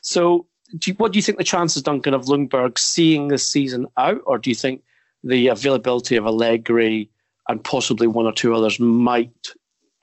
[0.02, 0.46] So
[0.78, 4.20] do you, what do you think the chances, Duncan, of Ljungberg seeing this season out,
[4.26, 4.82] or do you think
[5.22, 7.10] the availability of Allegri
[7.48, 9.48] and possibly one or two others might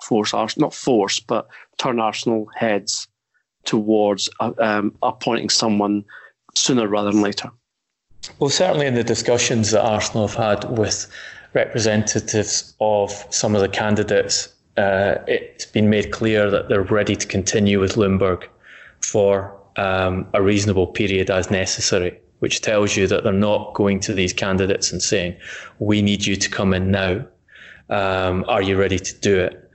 [0.04, 1.48] force Arsenal, not force, but
[1.78, 3.08] turn Arsenal heads
[3.66, 6.04] towards uh, um, appointing someone
[6.56, 7.52] sooner rather than later?
[8.40, 11.08] Well, certainly in the discussions that Arsenal have had with
[11.54, 17.28] representatives of some of the candidates, uh, it's been made clear that they're ready to
[17.28, 18.48] continue with Ljungberg
[19.02, 24.14] for um, a reasonable period as necessary, which tells you that they're not going to
[24.14, 25.36] these candidates and saying,
[25.80, 27.26] "We need you to come in now.
[27.90, 29.72] Um, are you ready to do it?"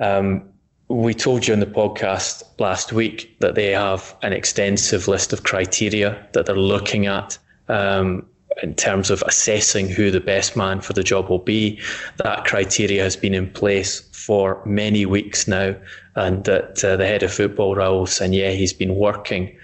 [0.00, 0.51] Um,
[0.92, 5.42] we told you in the podcast last week that they have an extensive list of
[5.42, 8.26] criteria that they're looking at um,
[8.62, 11.80] in terms of assessing who the best man for the job will be.
[12.18, 15.74] That criteria has been in place for many weeks now,
[16.14, 19.56] and that uh, the head of football, Raul Sanllehi, he's been working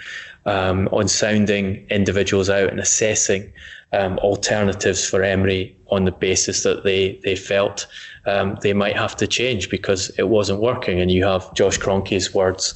[0.46, 3.52] um, on sounding individuals out and assessing
[3.92, 7.86] um, alternatives for Emery on the basis that they they felt
[8.26, 11.00] um, they might have to change because it wasn't working.
[11.00, 12.74] And you have Josh Kroenke's words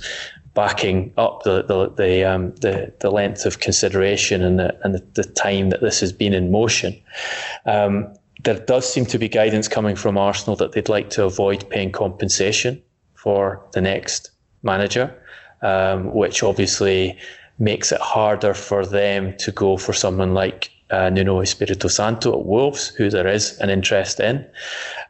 [0.54, 5.04] backing up the the the, um, the, the length of consideration and the and the,
[5.14, 6.98] the, time that this has been in motion.
[7.66, 8.12] Um,
[8.44, 11.92] there does seem to be guidance coming from Arsenal that they'd like to avoid paying
[11.92, 12.82] compensation
[13.14, 14.30] for the next
[14.64, 15.14] manager,
[15.62, 17.16] um, which obviously
[17.58, 22.46] makes it harder for them to go for someone like uh, Nuno Espirito Santo at
[22.46, 24.46] Wolves, who there is an interest in,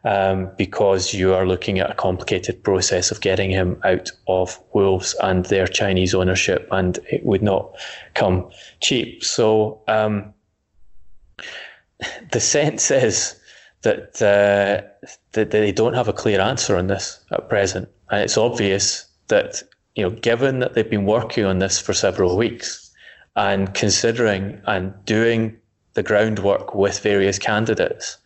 [0.05, 5.15] um, because you are looking at a complicated process of getting him out of Wolves
[5.21, 7.75] and their Chinese ownership, and it would not
[8.13, 9.23] come cheap.
[9.23, 10.33] So um,
[12.31, 13.35] the sense is
[13.81, 14.87] that uh,
[15.33, 19.61] that they don't have a clear answer on this at present, and it's obvious that
[19.95, 22.91] you know, given that they've been working on this for several weeks
[23.35, 25.57] and considering and doing
[25.93, 28.17] the groundwork with various candidates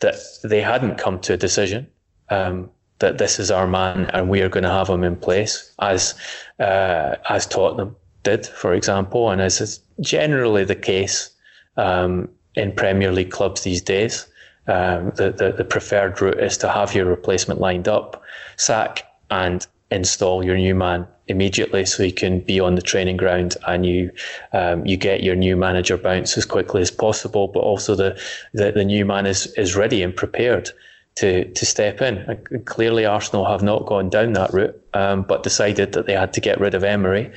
[0.00, 1.86] that they hadn't come to a decision
[2.30, 5.72] um, that this is our man and we are going to have him in place
[5.80, 6.14] as
[6.60, 11.30] uh, as Tottenham did, for example, and as is generally the case
[11.76, 14.26] um, in Premier League clubs these days.
[14.68, 18.22] Um, the, the, the preferred route is to have your replacement lined up,
[18.56, 23.56] sack and install your new man immediately so you can be on the training ground
[23.66, 24.10] and you
[24.52, 28.20] um, you get your new manager bounce as quickly as possible but also the
[28.52, 30.70] the, the new man is, is ready and prepared
[31.16, 32.18] to to step in.
[32.18, 36.32] And clearly Arsenal have not gone down that route um, but decided that they had
[36.34, 37.30] to get rid of Emery.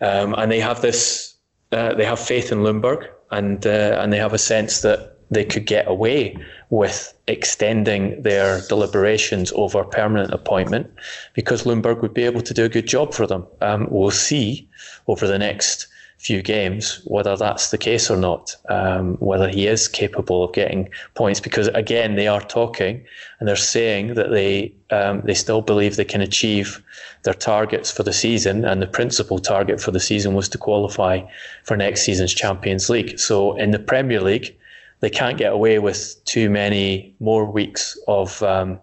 [0.00, 1.34] Um, and they have this
[1.72, 5.44] uh, they have faith in Ljungberg and uh, and they have a sense that they
[5.44, 6.36] could get away
[6.70, 10.90] with extending their deliberations over permanent appointment
[11.34, 13.46] because Ljungberg would be able to do a good job for them.
[13.60, 14.68] Um, we'll see
[15.06, 15.86] over the next
[16.18, 20.88] few games whether that's the case or not, um, whether he is capable of getting
[21.14, 21.40] points.
[21.40, 23.04] Because again, they are talking
[23.38, 26.82] and they're saying that they um, they still believe they can achieve
[27.22, 31.20] their targets for the season, and the principal target for the season was to qualify
[31.62, 33.18] for next season's Champions League.
[33.18, 34.56] So in the Premier League,
[35.00, 38.80] they can't get away with too many more weeks of um,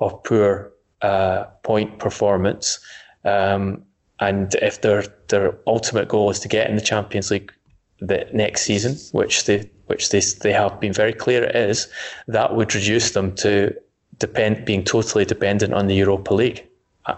[0.00, 2.78] of poor uh, point performance.
[3.24, 3.84] Um,
[4.20, 7.52] and if their their ultimate goal is to get in the Champions League
[8.00, 11.88] the next season, which they which they they have been very clear it is,
[12.26, 13.74] that would reduce them to
[14.18, 16.66] depend being totally dependent on the Europa League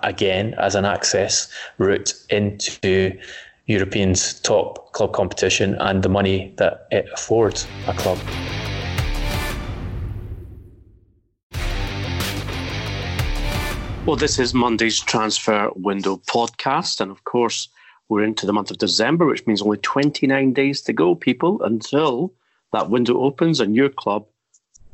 [0.03, 1.49] again as an access
[1.79, 3.19] route into
[3.71, 8.19] Europeans' top club competition and the money that it affords a club.
[14.07, 17.01] Well, this is Monday's transfer window podcast.
[17.01, 17.69] And of course,
[18.09, 22.35] we're into the month of December, which means only 29 days to go, people, until
[22.73, 24.27] that window opens and your club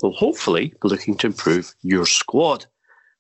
[0.02, 2.66] will hopefully be looking to improve your squad.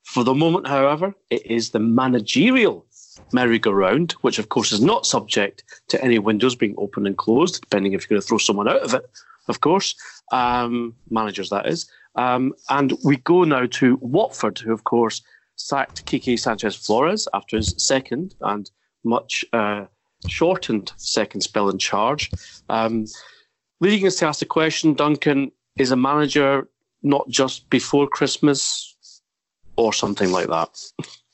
[0.02, 2.85] For the moment, however, it is the managerial
[3.32, 7.92] merry-go-round, which of course is not subject to any windows being open and closed, depending
[7.92, 9.04] if you're going to throw someone out of it,
[9.48, 9.94] of course.
[10.32, 11.90] Um, managers, that is.
[12.16, 15.22] Um, and we go now to Watford, who, of course,
[15.56, 18.70] sacked Quique Sanchez Flores after his second and
[19.04, 19.86] much uh,
[20.28, 22.30] shortened second spell in charge.
[22.68, 23.06] Um,
[23.80, 26.68] leading us to ask the question, Duncan, is a manager
[27.02, 29.20] not just before Christmas
[29.76, 30.78] or something like that?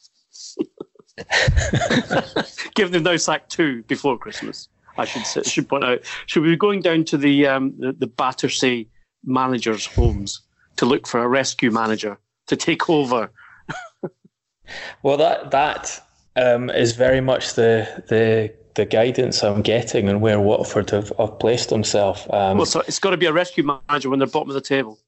[2.74, 6.00] Given they've sack sacked two before Christmas, I should should point out.
[6.26, 8.88] Should we be going down to the um, the, the Battersea
[9.24, 10.40] managers' homes
[10.76, 13.30] to look for a rescue manager to take over
[15.02, 16.02] well, that that
[16.36, 21.38] um, is very much the the the guidance I'm getting and where Watford have, have
[21.38, 22.26] placed themselves.
[22.30, 24.60] Um, well, so it's got to be a rescue manager when they're bottom of the
[24.60, 24.98] table.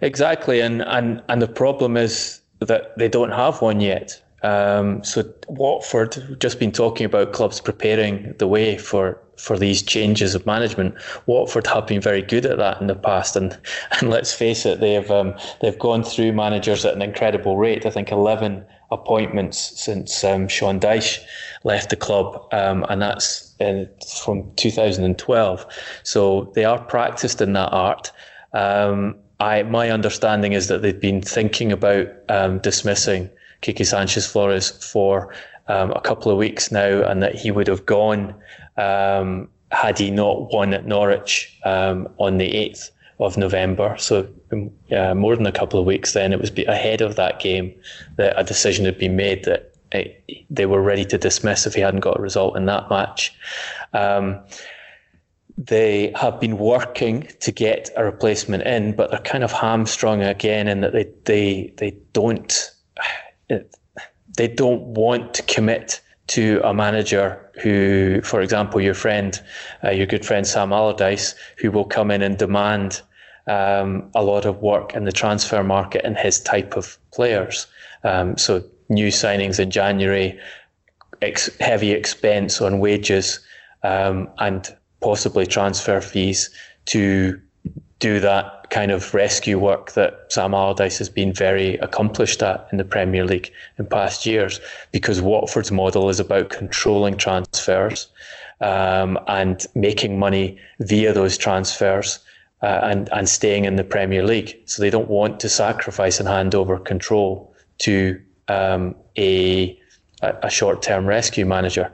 [0.00, 4.22] Exactly, and and and the problem is that they don't have one yet.
[4.42, 9.82] Um, so Watford we've just been talking about clubs preparing the way for for these
[9.82, 10.94] changes of management.
[11.26, 13.58] Watford have been very good at that in the past, and
[14.00, 17.86] and let's face it, they've um, they've gone through managers at an incredible rate.
[17.86, 21.18] I think eleven appointments since um, Sean Dyche
[21.64, 23.88] left the club, um, and that's in,
[24.22, 25.66] from 2012.
[26.02, 28.12] So they are practiced in that art.
[28.52, 33.30] Um, I my understanding is that they've been thinking about um, dismissing
[33.62, 35.32] Quique Sanchez Flores for
[35.68, 38.34] um, a couple of weeks now, and that he would have gone
[38.76, 43.96] um, had he not won at Norwich um, on the 8th of November.
[43.98, 44.28] So
[44.92, 47.74] uh, more than a couple of weeks then, it was ahead of that game
[48.16, 51.80] that a decision had been made that it, they were ready to dismiss if he
[51.80, 53.34] hadn't got a result in that match.
[53.92, 54.40] Um,
[55.58, 60.68] they have been working to get a replacement in, but they're kind of hamstrung again
[60.68, 62.70] in that they they they don't
[63.48, 69.40] they don't want to commit to a manager who, for example, your friend,
[69.84, 73.00] uh, your good friend Sam Allardyce, who will come in and demand
[73.46, 77.66] um, a lot of work in the transfer market and his type of players.
[78.02, 80.38] Um, so new signings in January,
[81.22, 83.40] ex- heavy expense on wages,
[83.82, 86.50] um, and possibly transfer fees
[86.86, 87.40] to
[87.98, 92.78] do that kind of rescue work that Sam Allardyce has been very accomplished at in
[92.78, 94.60] the Premier League in past years,
[94.92, 98.08] because Watford's model is about controlling transfers
[98.60, 102.18] um, and making money via those transfers.
[102.62, 106.26] Uh, and and staying in the Premier League, so they don't want to sacrifice and
[106.26, 109.78] hand over control to um, a
[110.22, 111.92] a short term rescue manager,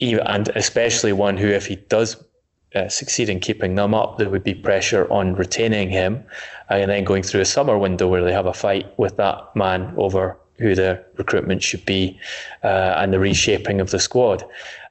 [0.00, 2.16] and especially one who, if he does
[2.74, 6.24] uh, succeed in keeping them up, there would be pressure on retaining him,
[6.70, 9.54] uh, and then going through a summer window where they have a fight with that
[9.54, 12.18] man over who the recruitment should be
[12.64, 14.44] uh, and the reshaping of the squad.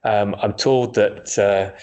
[0.04, 1.78] Um, I'm told that uh,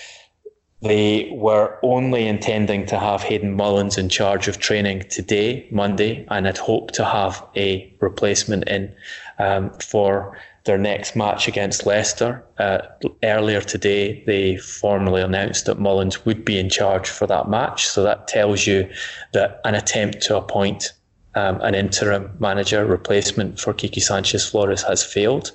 [0.80, 6.46] they were only intending to have Hayden Mullins in charge of training today, Monday, and
[6.46, 8.94] had hoped to have a replacement in
[9.38, 12.42] um, for their next match against Leicester.
[12.58, 12.78] Uh,
[13.22, 17.86] earlier today, they formally announced that Mullins would be in charge for that match.
[17.86, 18.88] So that tells you
[19.32, 20.92] that an attempt to appoint
[21.34, 25.52] um, an interim manager replacement for Quique Sanchez Flores has failed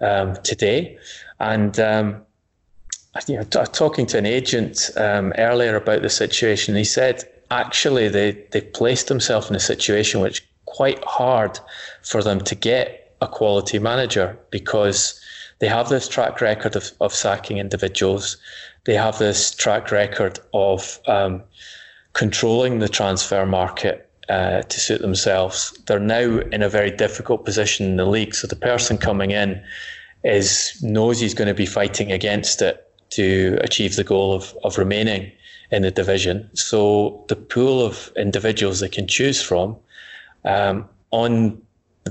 [0.00, 0.96] um, today.
[1.40, 2.22] And um,
[3.26, 8.08] you know, t- talking to an agent um, earlier about the situation, he said actually
[8.08, 11.58] they they placed themselves in a situation which quite hard
[12.02, 15.20] for them to get a quality manager because
[15.58, 18.36] they have this track record of, of sacking individuals.
[18.84, 21.42] They have this track record of um,
[22.12, 25.72] controlling the transfer market uh, to suit themselves.
[25.86, 28.34] They're now in a very difficult position in the league.
[28.34, 29.62] So the person coming in
[30.24, 34.78] is knows he's going to be fighting against it to achieve the goal of, of
[34.78, 35.32] remaining
[35.70, 36.48] in the division.
[36.54, 39.76] So the pool of individuals they can choose from
[40.44, 41.60] um, on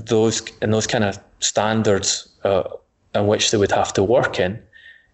[0.06, 2.64] those in those kind of standards uh,
[3.14, 4.62] in which they would have to work in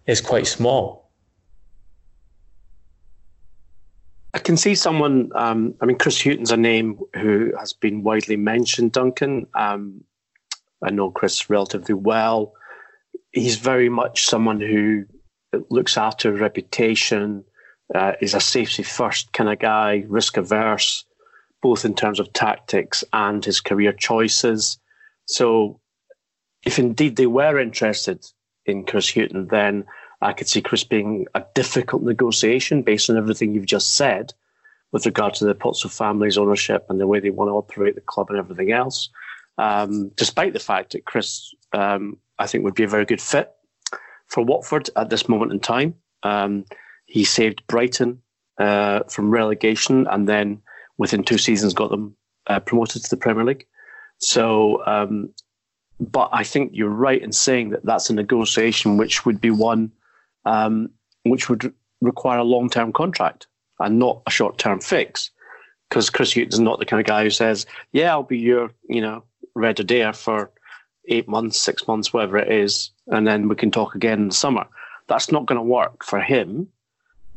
[0.06, 1.10] is quite small.
[4.34, 5.30] I can see someone.
[5.34, 8.92] Um, I mean, Chris Hughton's a name who has been widely mentioned.
[8.92, 10.02] Duncan, um,
[10.82, 12.52] I know Chris relatively well.
[13.32, 15.04] He's very much someone who
[15.70, 17.44] looks after reputation,
[17.94, 21.04] uh, is a safety first kind of guy, risk averse,
[21.64, 24.78] both in terms of tactics and his career choices.
[25.24, 25.80] So,
[26.66, 28.22] if indeed they were interested
[28.66, 29.86] in Chris Hughton, then
[30.20, 34.34] I could see Chris being a difficult negotiation based on everything you've just said
[34.92, 38.02] with regard to the Pozzo family's ownership and the way they want to operate the
[38.02, 39.08] club and everything else.
[39.56, 43.50] Um, despite the fact that Chris, um, I think, would be a very good fit
[44.26, 45.94] for Watford at this moment in time.
[46.24, 46.66] Um,
[47.06, 48.20] he saved Brighton
[48.58, 50.60] uh, from relegation and then
[50.98, 52.16] within two seasons got them
[52.46, 53.66] uh, promoted to the Premier League.
[54.18, 55.30] So, um,
[56.00, 59.92] but I think you're right in saying that that's a negotiation which would be one
[60.44, 60.90] um,
[61.24, 63.46] which would require a long term contract
[63.80, 65.30] and not a short term fix.
[65.88, 69.00] Because Chris Hughton's not the kind of guy who says, "Yeah, I'll be your, you
[69.00, 69.22] know,
[69.54, 70.50] red Adair for
[71.08, 74.34] eight months, six months, whatever it is, and then we can talk again in the
[74.34, 74.66] summer."
[75.06, 76.66] That's not going to work for him,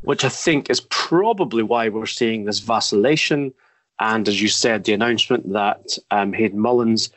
[0.02, 3.52] which I think is probably why we're seeing this vacillation.
[4.00, 7.10] And as you said, the announcement that um, Hayden Mullins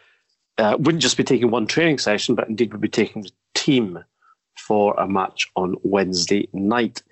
[0.57, 4.03] uh, wouldn't just be taking one training session, but indeed would be taking the team
[4.57, 7.03] for a match on Wednesday night.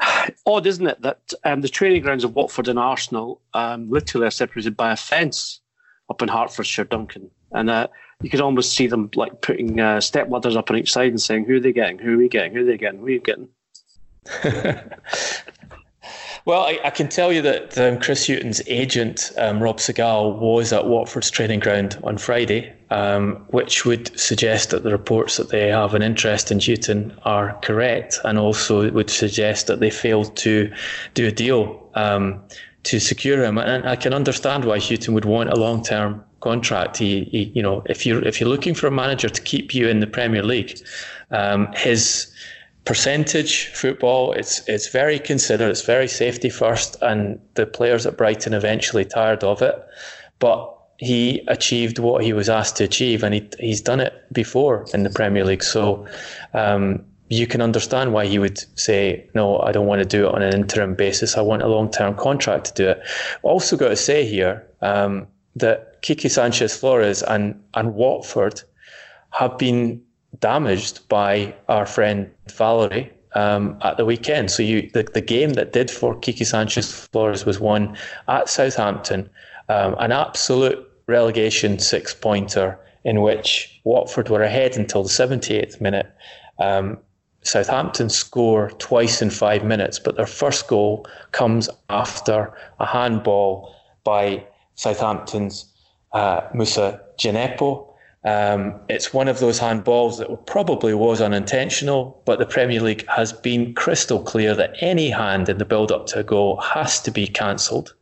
[0.46, 4.32] Odd, isn't it, that um, the training grounds of Watford and Arsenal um, literally are
[4.32, 5.60] separated by a fence
[6.10, 7.30] up in Hertfordshire, Duncan.
[7.52, 7.88] And uh,
[8.22, 11.20] you could almost see them like putting uh, step ladders up on each side and
[11.20, 11.98] saying, "Who are they getting?
[11.98, 12.52] Who are we getting?
[12.52, 12.98] Who are they getting?
[12.98, 13.48] Who are you getting?"
[16.46, 20.74] Well, I, I, can tell you that um, Chris Hughton's agent, um, Rob Segal, was
[20.74, 25.68] at Watford's training ground on Friday, um, which would suggest that the reports that they
[25.68, 30.70] have an interest in Hughton are correct, and also would suggest that they failed to
[31.14, 32.42] do a deal um,
[32.82, 33.56] to secure him.
[33.56, 36.98] And I can understand why Hughton would want a long-term contract.
[36.98, 39.88] He, he, you know, if you're if you're looking for a manager to keep you
[39.88, 40.78] in the Premier League,
[41.30, 42.30] um, his
[42.84, 44.32] percentage football.
[44.32, 45.70] It's it's very considered.
[45.70, 49.74] It's very safety first, and the players at Brighton eventually tired of it.
[50.38, 54.86] But he achieved what he was asked to achieve, and he he's done it before
[54.94, 55.64] in the Premier League.
[55.64, 56.06] So.
[56.52, 60.34] Um, you can understand why he would say, No, I don't want to do it
[60.34, 61.38] on an interim basis.
[61.38, 63.00] I want a long term contract to do it.
[63.42, 65.26] Also, got to say here um,
[65.56, 68.62] that Quique Sanchez Flores and, and Watford
[69.30, 70.02] have been
[70.44, 74.50] damaged by our friend Valerie um, at the weekend.
[74.50, 77.96] So you the, the game that did for Quique Sanchez Flores was won
[78.28, 79.30] at Southampton,
[79.70, 86.12] um, an absolute relegation six pointer in which Watford were ahead until the 78th minute.
[86.58, 86.98] Um,
[87.40, 93.74] Southampton score twice in five minutes, but their first goal comes after a handball
[94.04, 95.64] by Southampton's
[96.12, 97.93] uh, Moussa Djenepo.
[98.24, 103.32] Um, it's one of those handballs that probably was unintentional, but the Premier League has
[103.32, 107.10] been crystal clear that any hand in the build up to a goal has to
[107.10, 107.94] be cancelled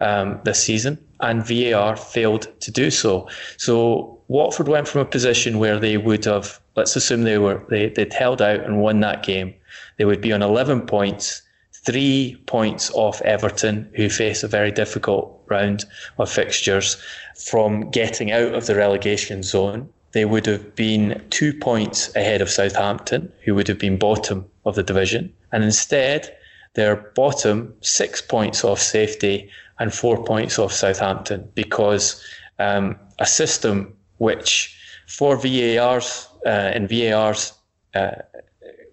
[0.00, 3.28] um, this season, and VAR failed to do so.
[3.56, 7.88] So Watford went from a position where they would have, let's assume they were they,
[7.88, 9.54] they'd held out and won that game,
[9.96, 11.42] they would be on 11 points
[11.88, 15.86] three points off Everton, who face a very difficult round
[16.18, 16.96] of fixtures,
[17.38, 19.88] from getting out of the relegation zone.
[20.12, 24.74] They would have been two points ahead of Southampton, who would have been bottom of
[24.74, 25.32] the division.
[25.52, 26.34] And instead,
[26.74, 32.22] they're bottom, six points off safety and four points off Southampton because
[32.58, 34.76] um, a system which,
[35.06, 37.52] for VAR's, uh, in VAR's
[37.94, 38.12] uh,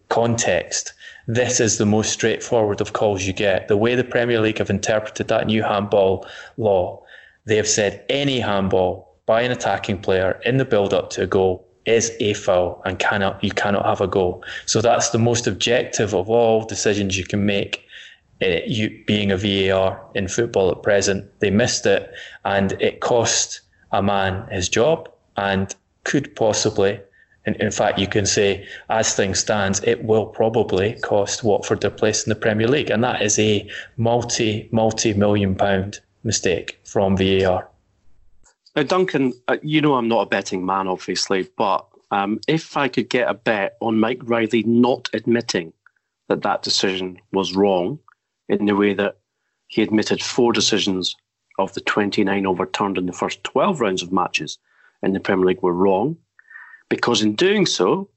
[0.09, 0.93] context,
[1.27, 3.67] this is the most straightforward of calls you get.
[3.67, 6.27] The way the Premier League have interpreted that new handball
[6.57, 7.03] law,
[7.45, 11.27] they have said any handball by an attacking player in the build up to a
[11.27, 14.43] goal is a foul and cannot you cannot have a goal.
[14.65, 17.83] So that's the most objective of all decisions you can make.
[18.41, 22.11] Uh, you being a VAR in football at present, they missed it,
[22.43, 23.61] and it cost
[23.93, 25.73] a man his job, and
[26.03, 26.99] could possibly
[27.45, 31.91] In, in fact, you can say, as things stands, it will probably cost Watford their
[31.91, 37.15] place in the Premier League, and that is a multi multi million pound mistake from
[37.15, 37.69] VAR.
[38.75, 42.89] Now, Duncan, uh, you know I'm not a betting man, obviously, but um, if I
[42.89, 45.71] could get a bet on Mike Riley not admitting
[46.27, 47.99] that that decision was wrong,
[48.49, 49.17] in the way that
[49.67, 51.15] he admitted four decisions
[51.57, 54.57] of the 29 overturned in the first 12 rounds of matches
[55.01, 56.17] in the Premier League were wrong,
[56.89, 58.09] because in doing so,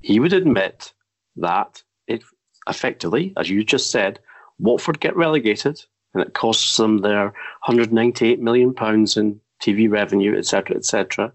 [0.00, 0.92] he would admit
[1.36, 2.22] that it
[2.68, 4.20] effectively, as you just said,
[4.58, 5.84] Watford get relegated
[6.14, 7.24] and it costs them their
[7.66, 11.32] 198 million pounds in TV revenue, etc., etc.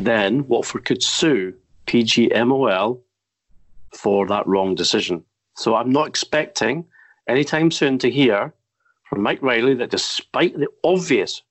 [0.00, 1.54] Then Watford could sue
[1.86, 3.00] PGMOL
[3.94, 5.24] for that wrong decision.
[5.56, 6.84] So I'm not expecting
[7.28, 8.54] anytime soon to hear
[9.08, 11.42] from Mike Riley that despite the obvious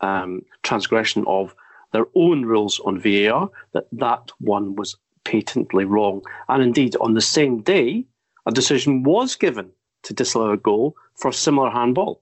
[0.00, 1.54] um, transgression of
[1.92, 6.22] their own rules on VAR, that that one was patently wrong.
[6.48, 8.04] And indeed, on the same day,
[8.46, 9.70] a decision was given
[10.02, 12.20] to disallow a goal for a similar handball.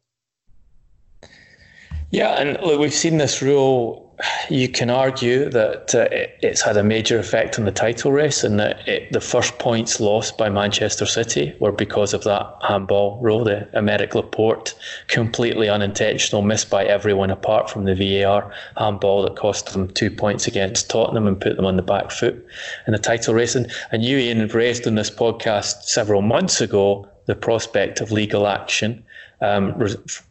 [2.10, 4.08] Yeah, and look, we've seen this rule.
[4.50, 8.42] You can argue that uh, it, it's had a major effect on the title race,
[8.42, 13.20] and that it, the first points lost by Manchester City were because of that handball
[13.22, 14.74] rule, the Aymeric Laporte,
[15.06, 20.48] completely unintentional, missed by everyone apart from the VAR handball that cost them two points
[20.48, 22.44] against Tottenham and put them on the back foot
[22.88, 23.54] in the title race.
[23.54, 28.48] And, and you, Ian, raised on this podcast several months ago the prospect of legal
[28.48, 29.04] action
[29.40, 29.64] um,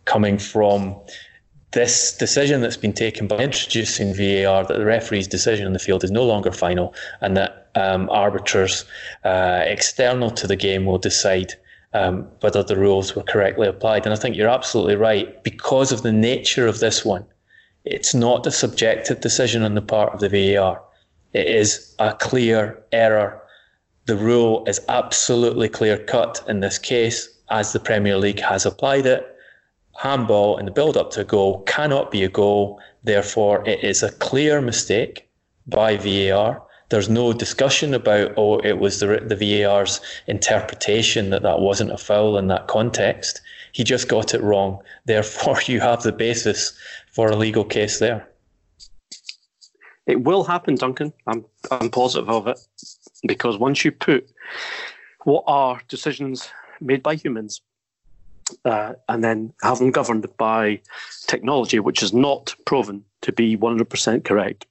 [0.04, 0.95] coming from
[1.72, 6.04] this decision that's been taken by introducing VAR that the referee's decision on the field
[6.04, 8.84] is no longer final and that um, arbiters
[9.24, 11.54] uh, external to the game will decide
[11.93, 14.06] um, whether the rules were correctly applied.
[14.06, 15.41] And I think you're absolutely right.
[15.43, 17.26] Because of the nature of this one,
[17.86, 20.82] it's not a subjective decision on the part of the VAR.
[21.34, 23.39] It is a clear error.
[24.10, 29.05] The rule is absolutely clear cut in this case, as the Premier League has applied
[29.05, 29.38] it
[29.99, 32.82] handball in the build up to a goal cannot be a goal.
[33.03, 35.30] Therefore, it is a clear mistake
[35.68, 36.64] by VAR.
[36.89, 41.97] There's no discussion about, oh, it was the, the VAR's interpretation that that wasn't a
[41.99, 43.41] foul in that context.
[43.74, 44.82] He just got it wrong.
[45.05, 46.76] Therefore, you have the basis
[47.12, 48.28] for a legal case there.
[50.07, 51.14] It will happen, Duncan.
[51.28, 52.60] I'm, I'm positive of it.
[53.28, 54.30] Because once you put
[55.24, 56.49] what are decisions
[56.80, 57.61] made by humans
[58.65, 60.80] uh, and then have them governed by
[61.28, 64.65] technology, which is not proven to be 100% correct,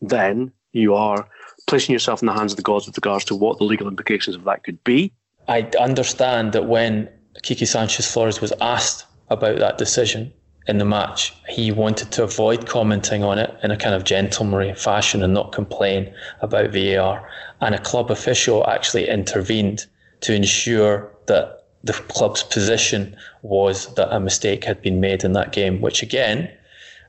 [0.00, 1.28] then you are
[1.66, 4.36] placing yourself in the hands of the gods with regards to what the legal implications
[4.36, 5.12] of that could be.
[5.48, 7.08] I understand that when
[7.44, 10.32] Quique Sanchez Flores was asked about that decision
[10.68, 14.74] in the match, he wanted to avoid commenting on it in a kind of gentlemanly
[14.74, 16.12] fashion and not complain
[16.42, 17.26] about VAR.
[17.62, 19.86] And a club official actually intervened
[20.20, 25.52] to ensure that the club's position was that a mistake had been made in that
[25.52, 26.50] game, which again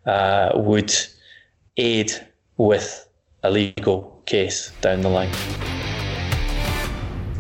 [0.06, 0.96] uh, would
[1.76, 2.14] aid
[2.58, 3.08] with
[3.44, 5.32] a legal case down the line.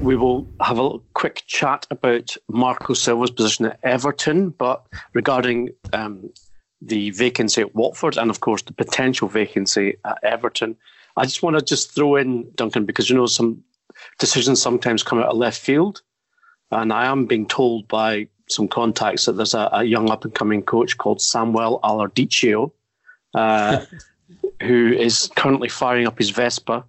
[0.02, 6.30] We will have a quick chat about Marco Silva's position at Everton, but regarding um,
[6.82, 10.78] the vacancy at Watford and, of course, the potential vacancy at Everton,
[11.18, 13.62] I just want to just throw in, Duncan, because you know some
[14.18, 16.02] decisions sometimes come out of left field.
[16.72, 20.34] And I am being told by some contacts that there's a, a young up and
[20.34, 22.72] coming coach called Samuel Alardicchio,
[23.34, 23.86] uh,
[24.62, 26.86] who is currently firing up his Vespa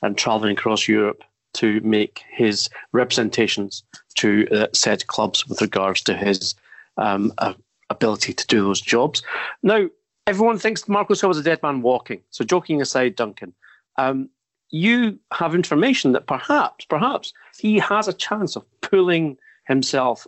[0.00, 1.22] and traveling across Europe
[1.56, 3.82] to make his representations
[4.16, 6.54] to uh, said clubs with regards to his
[6.96, 7.54] um, uh,
[7.90, 9.22] ability to do those jobs.
[9.62, 9.88] Now,
[10.26, 12.20] everyone thinks Marco Silva is a dead man walking.
[12.30, 13.54] So, joking aside, Duncan,
[13.96, 14.28] um,
[14.70, 20.26] you have information that perhaps, perhaps he has a chance of pulling himself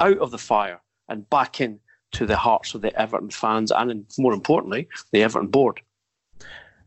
[0.00, 1.80] out of the fire and back in
[2.12, 5.80] to the hearts of the Everton fans and, more importantly, the Everton board.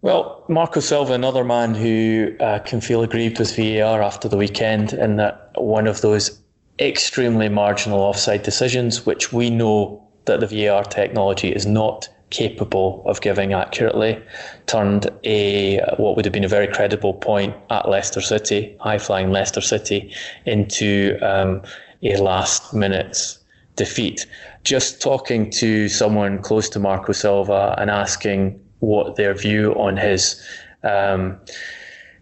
[0.06, 4.94] Well, Marco Silva, another man who uh, can feel aggrieved with VAR after the weekend,
[4.94, 6.40] in that one of those
[6.78, 13.22] extremely marginal offside decisions, which we know that the VAR technology is not capable of
[13.22, 14.22] giving accurately,
[14.68, 19.32] turned a what would have been a very credible point at Leicester City, high flying
[19.32, 20.14] Leicester City,
[20.46, 21.64] into um,
[22.04, 23.40] a last minute
[23.76, 24.28] defeat.
[24.64, 30.42] Just talking to someone close to Marco Silva and asking what their view on his
[30.84, 31.40] um,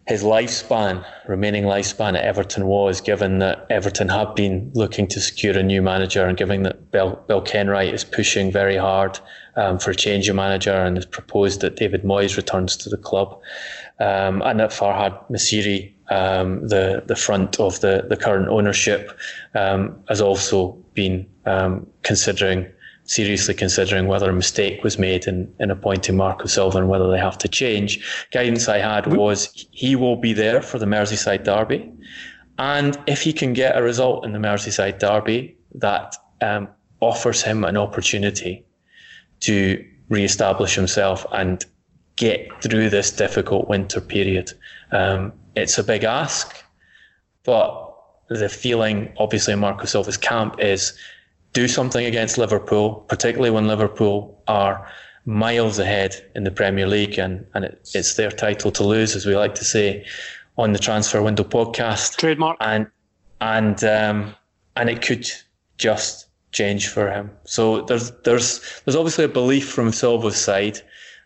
[0.05, 5.57] his lifespan, remaining lifespan at Everton was, given that Everton have been looking to secure
[5.57, 9.17] a new manager and given that Bill, Bill Kenwright is pushing very hard
[9.55, 12.97] um, for a change of manager and has proposed that David Moyes returns to the
[12.97, 13.39] club.
[13.99, 19.17] um, and that Farhad Moshiri, um, the the front of the the current ownership,
[19.55, 22.67] um, has also been um, considering
[23.05, 27.19] seriously considering whether a mistake was made in, in appointing Marco Silva and whether they
[27.19, 28.27] have to change.
[28.31, 31.91] Guidance I had was he will be there for the Merseyside derby.
[32.59, 36.69] And if he can get a result in the Merseyside derby that um,
[37.01, 38.63] offers him an opportunity
[39.41, 41.65] to re-establish himself and
[42.15, 44.51] get through this difficult winter period.
[44.91, 46.63] Um, it's a big ask,
[47.43, 47.79] but
[48.29, 50.97] the feeling, obviously, in Marco Silva's camp is
[51.53, 54.87] do something against Liverpool, particularly when Liverpool are
[55.25, 59.25] miles ahead in the Premier League and, and it, it's their title to lose, as
[59.25, 60.05] we like to say
[60.57, 62.17] on the Transfer Window podcast.
[62.17, 62.57] Trademark.
[62.59, 62.87] And
[63.41, 64.35] and um,
[64.75, 65.29] and it could
[65.77, 67.31] just change for him.
[67.45, 70.79] So there's there's there's obviously a belief from Silva's side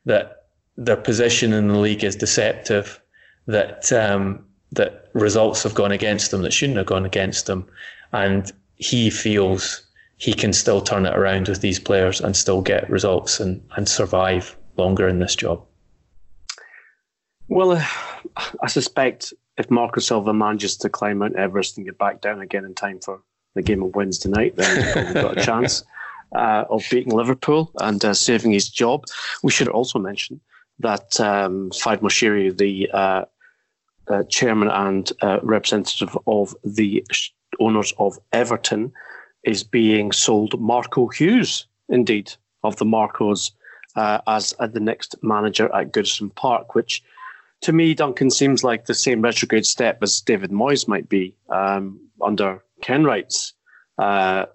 [0.06, 0.46] that
[0.78, 3.00] their position in the league is deceptive,
[3.48, 7.68] that um, that results have gone against them that shouldn't have gone against them,
[8.14, 9.87] and he feels
[10.18, 13.88] he can still turn it around with these players and still get results and, and
[13.88, 15.64] survive longer in this job.
[17.48, 17.86] Well, uh,
[18.62, 22.66] I suspect if Marco Silva manages to climb Mount Everest and get back down again
[22.66, 23.22] in time for
[23.56, 25.84] the game of Wednesday night, then he's probably got a chance
[26.36, 29.04] uh, of beating Liverpool and uh, saving his job.
[29.44, 30.42] We should also mention
[30.80, 33.26] that um, Farhad Moshiri, the uh,
[34.10, 37.06] uh, chairman and uh, representative of the
[37.60, 38.92] owners of Everton,
[39.48, 42.32] is being sold Marco Hughes, indeed,
[42.64, 43.52] of the Marcos,
[43.96, 47.04] uh, as the next manager at Goodison Park, which
[47.62, 52.00] to me, Duncan, seems like the same retrograde step as David Moyes might be um,
[52.22, 53.54] under Kenwright's
[53.98, 54.46] uh,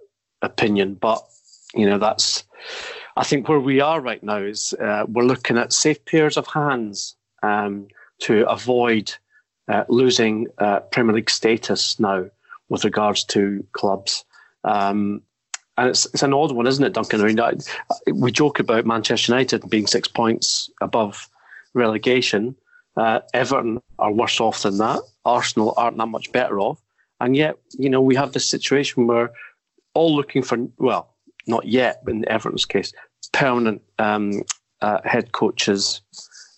[0.42, 0.94] opinion.
[0.94, 1.20] But,
[1.74, 2.44] you know, that's,
[3.16, 6.46] I think, where we are right now is uh, we're looking at safe pairs of
[6.46, 7.88] hands um,
[8.20, 9.12] to avoid
[9.68, 12.26] uh, losing uh, Premier League status now
[12.68, 14.24] with regards to clubs.
[14.64, 15.22] Um,
[15.78, 17.20] and it's, it's an odd one, isn't it, Duncan?
[17.20, 17.54] I mean, I,
[18.12, 21.28] we joke about Manchester United being six points above
[21.74, 22.54] relegation.
[22.96, 25.00] Uh, Everton are worse off than that.
[25.24, 26.80] Arsenal aren't that much better off.
[27.20, 29.30] And yet, you know, we have this situation where
[29.94, 31.14] all looking for, well,
[31.46, 32.92] not yet, but in Everton's case,
[33.32, 34.42] permanent um,
[34.80, 36.00] uh, head coaches,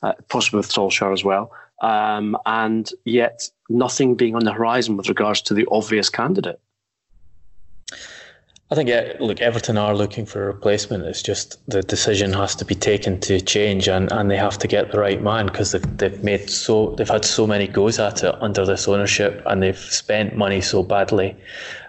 [0.03, 1.53] uh, possibly with Solskjaer as well,
[1.83, 6.61] um, and yet nothing being on the horizon with regards to the obvious candidate.
[8.71, 11.05] I think, yeah, look, Everton are looking for a replacement.
[11.05, 14.67] It's just the decision has to be taken to change, and, and they have to
[14.67, 18.25] get the right man because they've, they've made so they've had so many goes at
[18.25, 21.37] it under this ownership, and they've spent money so badly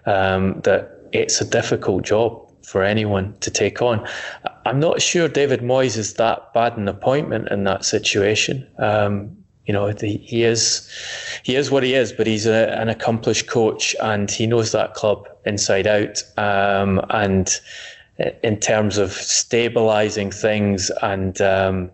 [0.05, 4.05] um, that it's a difficult job for anyone to take on.
[4.65, 8.67] I'm not sure David Moyes is that bad an appointment in that situation.
[8.80, 10.89] Um, you know, the, he is
[11.43, 14.93] he is what he is, but he's a, an accomplished coach and he knows that
[14.93, 16.24] club inside out.
[16.38, 17.49] Um, and
[18.43, 21.91] in terms of stabilizing things and um,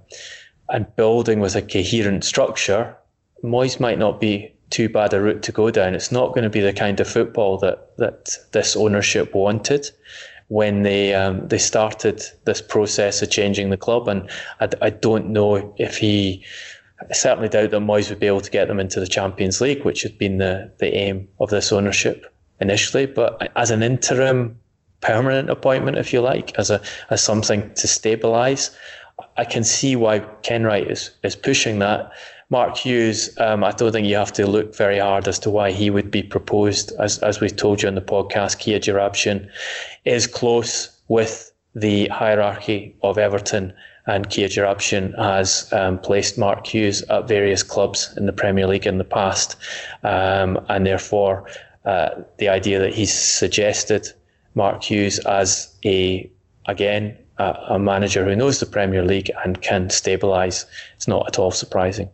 [0.69, 2.95] and building with a coherent structure,
[3.43, 5.95] Moyes might not be too bad a route to go down.
[5.95, 9.89] It's not going to be the kind of football that that this ownership wanted
[10.47, 15.29] when they um, they started this process of changing the club, and I, I don't
[15.29, 16.43] know if he
[17.09, 19.83] I certainly doubt that Moyes would be able to get them into the Champions League,
[19.83, 23.05] which had been the, the aim of this ownership initially.
[23.05, 24.59] But as an interim,
[25.01, 28.75] permanent appointment, if you like, as a as something to stabilise,
[29.37, 32.11] I can see why Kenwright is is pushing that.
[32.49, 35.71] Mark Hughes, um, I don't think you have to look very hard as to why
[35.71, 36.91] he would be proposed.
[36.99, 39.49] As as we told you in the podcast, Kia Joorabchian
[40.05, 43.73] is close with the hierarchy of Everton
[44.07, 48.87] and Kia Joorabchian has um, placed Mark Hughes at various clubs in the Premier League
[48.87, 49.55] in the past,
[50.03, 51.47] um, and therefore
[51.85, 54.07] uh, the idea that he's suggested
[54.55, 56.29] Mark Hughes as a
[56.67, 61.39] again a, a manager who knows the Premier League and can stabilise, it's not at
[61.39, 62.09] all surprising.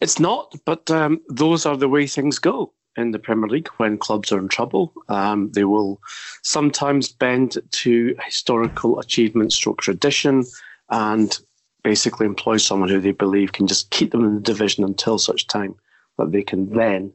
[0.00, 3.98] It's not, but um, those are the way things go in the Premier League when
[3.98, 4.92] clubs are in trouble.
[5.08, 6.00] Um, they will
[6.42, 10.44] sometimes bend to historical achievement stroke tradition
[10.90, 11.38] and
[11.82, 15.46] basically employ someone who they believe can just keep them in the division until such
[15.46, 15.74] time
[16.18, 17.12] that they can then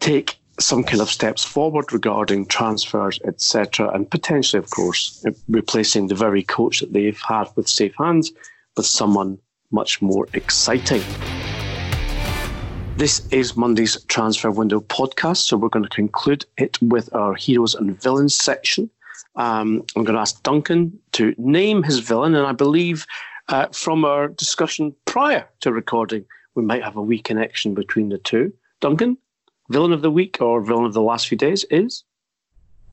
[0.00, 6.14] take some kind of steps forward regarding transfers, etc., and potentially, of course, replacing the
[6.14, 8.32] very coach that they've had with safe hands
[8.76, 9.38] with someone
[9.70, 11.02] much more exciting.
[13.02, 17.74] This is Monday's Transfer Window podcast, so we're going to conclude it with our heroes
[17.74, 18.88] and villains section.
[19.34, 23.04] Um, I'm going to ask Duncan to name his villain, and I believe
[23.48, 26.24] uh, from our discussion prior to recording,
[26.54, 28.52] we might have a wee connection between the two.
[28.78, 29.18] Duncan,
[29.68, 32.04] villain of the week or villain of the last few days is?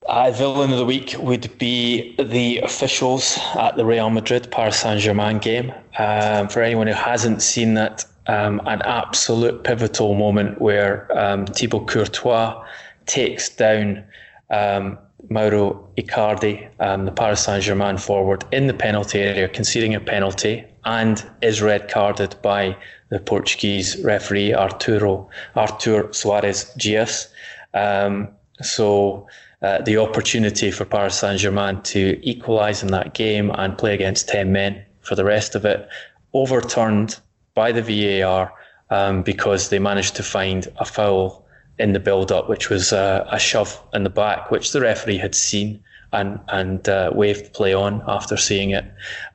[0.07, 5.01] Uh, villain of the week would be the officials at the Real Madrid Paris Saint
[5.01, 5.71] Germain game.
[5.99, 11.87] Um, for anyone who hasn't seen that, um, an absolute pivotal moment where um, Thibaut
[11.87, 12.63] Courtois
[13.05, 14.03] takes down
[14.49, 14.97] um,
[15.29, 20.65] Mauro Icardi, um, the Paris Saint Germain forward, in the penalty area, conceding a penalty,
[20.85, 22.75] and is red carded by
[23.09, 27.27] the Portuguese referee Arturo Artur Soares Dias.
[27.73, 28.29] Um,
[28.61, 29.27] so
[29.61, 34.29] uh, the opportunity for Paris Saint Germain to equalise in that game and play against
[34.29, 35.87] 10 men for the rest of it,
[36.33, 37.19] overturned
[37.59, 38.53] by the VAR
[38.89, 41.45] um, because they managed to find a foul
[41.77, 45.17] in the build up, which was uh, a shove in the back, which the referee
[45.17, 45.83] had seen
[46.13, 48.85] and, and uh, waved play on after seeing it.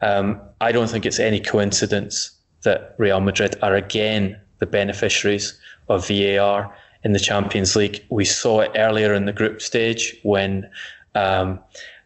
[0.00, 2.30] Um, I don't think it's any coincidence
[2.62, 5.46] that Real Madrid are again the beneficiaries
[5.90, 8.02] of VAR in the Champions League.
[8.08, 10.70] We saw it earlier in the group stage when
[11.14, 11.60] um,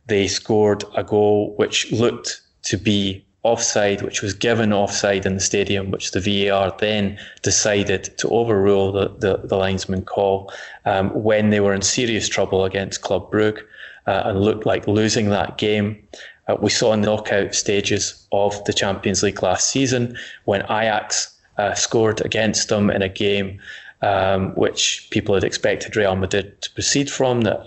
[0.08, 5.40] they scored a goal which looked to be offside, which was given offside in the
[5.40, 10.52] stadium, which the VAR then decided to overrule the, the, the linesman call
[10.84, 13.62] um, when they were in serious trouble against Club Brugge
[14.06, 15.88] uh, and looked like losing that game.
[16.46, 21.34] Uh, we saw in the knockout stages of the Champions League last season when Ajax
[21.58, 23.60] uh, scored against them in a game
[24.02, 27.42] um, which people had expected Real Madrid to proceed from.
[27.42, 27.66] That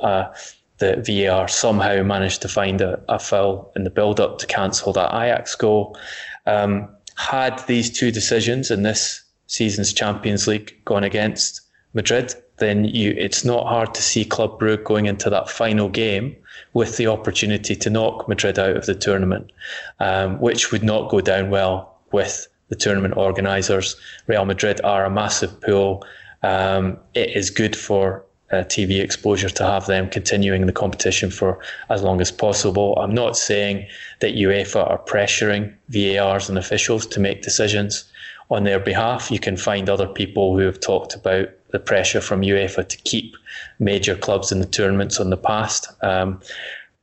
[0.82, 5.14] the VAR somehow managed to find a, a foul in the build-up to cancel that
[5.14, 5.98] Ajax goal.
[6.46, 11.62] Um, had these two decisions in this season's Champions League gone against
[11.94, 16.36] Madrid, then you it's not hard to see Club Brugge going into that final game
[16.74, 19.52] with the opportunity to knock Madrid out of the tournament,
[20.00, 23.96] um, which would not go down well with the tournament organisers.
[24.28, 26.04] Real Madrid are a massive pool
[26.44, 31.60] um, it is good for uh, TV exposure to have them continuing the competition for
[31.90, 32.98] as long as possible.
[32.98, 33.88] I'm not saying
[34.20, 38.06] that UEFA are pressuring VARs and officials to make decisions
[38.50, 39.32] on their behalf.
[39.32, 43.36] You can find other people who have talked about the pressure from UEFA to keep
[43.80, 45.88] major clubs in the tournaments on the past.
[46.04, 46.42] Um,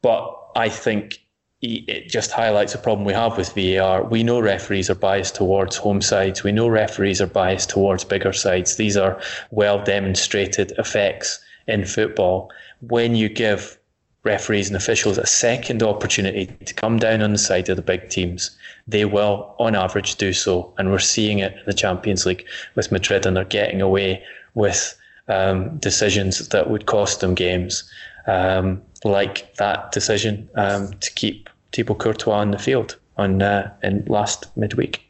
[0.02, 1.20] but I think
[1.60, 4.04] it just highlights a problem we have with VAR.
[4.04, 6.44] We know referees are biased towards home sides.
[6.44, 8.76] We know referees are biased towards bigger sides.
[8.76, 12.50] These are well demonstrated effects in football.
[12.80, 13.76] When you give
[14.22, 18.08] referees and officials a second opportunity to come down on the side of the big
[18.08, 18.56] teams,
[18.86, 20.72] they will, on average, do so.
[20.78, 24.22] And we're seeing it in the Champions League with Madrid, and they're getting away
[24.54, 24.97] with
[25.28, 27.88] um, decisions that would cost them games
[28.26, 34.04] um, like that decision um, to keep Thibaut Courtois on the field on uh, in
[34.06, 35.02] last midweek.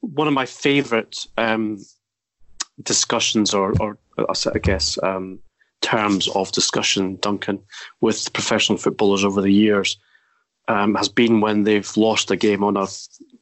[0.00, 1.78] One of my favourite um,
[2.82, 5.38] discussions, or, or I guess um,
[5.80, 7.60] terms of discussion, Duncan,
[8.00, 9.96] with professional footballers over the years,
[10.68, 12.86] um, has been when they've lost a game on a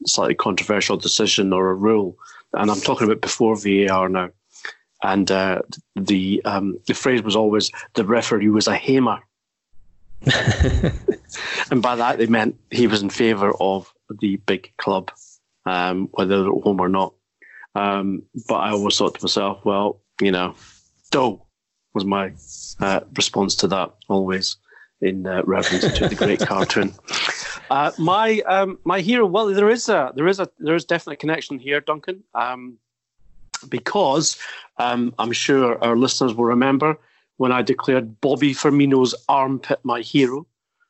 [0.07, 2.17] slightly controversial decision or a rule,
[2.53, 4.31] and I'm talking about before VAR now
[5.03, 5.63] and uh,
[5.97, 9.21] the um, the phrase was always the referee was a homer,
[11.71, 15.11] and by that they meant he was in favour of the big club,
[15.67, 17.15] um, whether they're at home or not.
[17.75, 20.55] Um, but I always thought to myself, well, you know,
[21.11, 21.47] dough
[21.95, 22.33] was my
[22.81, 24.57] uh, response to that always
[25.01, 26.93] in uh, reference to the great cartoon.
[27.71, 29.27] Uh, my um, my hero.
[29.27, 32.25] Well, there is a there is a there is definitely a connection here, Duncan.
[32.35, 32.79] Um,
[33.69, 34.39] because
[34.79, 36.99] um, I'm sure our listeners will remember
[37.37, 40.47] when I declared Bobby Firmino's armpit my hero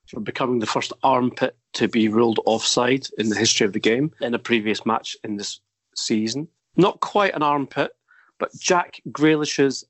[0.07, 4.13] for becoming the first armpit to be ruled offside in the history of the game
[4.21, 5.61] in a previous match in this
[5.95, 6.49] season.
[6.77, 7.93] Not quite an armpit,
[8.39, 9.85] but Jack Grealish's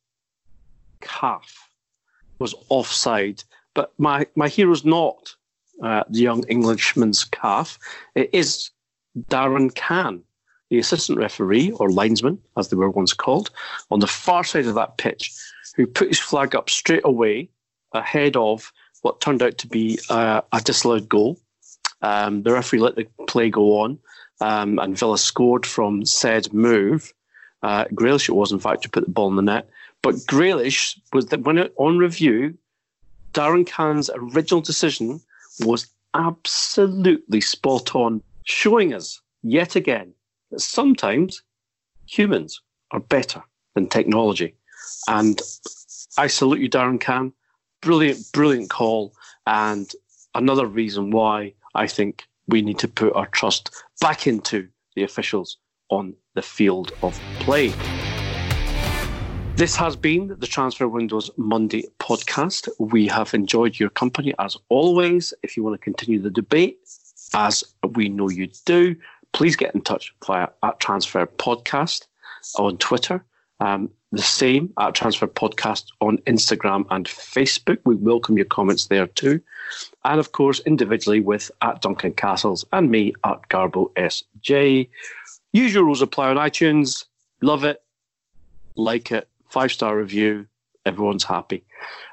[1.00, 1.70] calf
[2.38, 3.42] was offside.
[3.74, 5.34] But my, my hero's not
[5.82, 7.78] uh, the young Englishman's calf.
[8.14, 8.70] It is
[9.28, 10.22] Darren Cann,
[10.70, 13.50] the assistant referee, or linesman, as they were once called,
[13.90, 15.32] on the far side of that pitch,
[15.74, 17.48] who put his flag up straight away
[17.92, 21.38] ahead of what turned out to be uh, a disallowed goal.
[22.02, 23.98] Um, the referee let the play go on,
[24.40, 27.12] um, and Villa scored from said move.
[27.62, 29.68] Uh, Grealish, it was in fact, to put the ball in the net.
[30.02, 32.56] But Grealish was that when it, on review,
[33.34, 35.20] Darren Cann's original decision
[35.60, 40.14] was absolutely spot on, showing us yet again
[40.50, 41.42] that sometimes
[42.06, 43.42] humans are better
[43.74, 44.54] than technology.
[45.08, 45.40] And
[46.18, 47.32] I salute you, Darren Cann.
[47.82, 49.14] Brilliant, brilliant call.
[49.46, 49.90] And
[50.34, 53.70] another reason why I think we need to put our trust
[54.00, 55.56] back into the officials
[55.88, 57.72] on the field of play.
[59.56, 62.68] This has been the Transfer Windows Monday podcast.
[62.78, 65.34] We have enjoyed your company as always.
[65.42, 66.78] If you want to continue the debate,
[67.34, 67.62] as
[67.94, 68.96] we know you do,
[69.32, 72.06] please get in touch via at Transfer Podcast
[72.56, 73.24] on Twitter.
[73.60, 77.78] Um, the same at Transfer Podcast on Instagram and Facebook.
[77.84, 79.40] We welcome your comments there too.
[80.04, 84.88] And of course, individually with at Duncan Castles and me at Garbo SJ.
[85.52, 87.04] Usual rules apply on iTunes.
[87.40, 87.82] Love it,
[88.74, 90.46] like it, five star review.
[90.86, 91.62] Everyone's happy.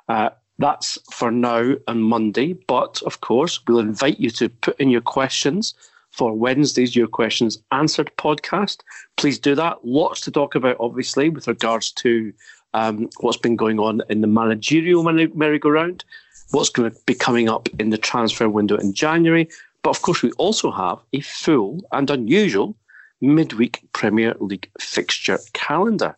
[0.07, 2.53] Uh, that's for now on Monday.
[2.53, 5.73] But of course, we'll invite you to put in your questions
[6.17, 8.79] for Wednesday's Your Questions Answered podcast.
[9.17, 9.77] Please do that.
[9.85, 12.33] Lots to talk about, obviously, with regards to
[12.73, 16.03] um, what's been going on in the managerial merry-go-round,
[16.51, 19.47] what's going to be coming up in the transfer window in January.
[19.83, 22.75] But of course, we also have a full and unusual
[23.21, 26.15] midweek Premier League fixture calendar,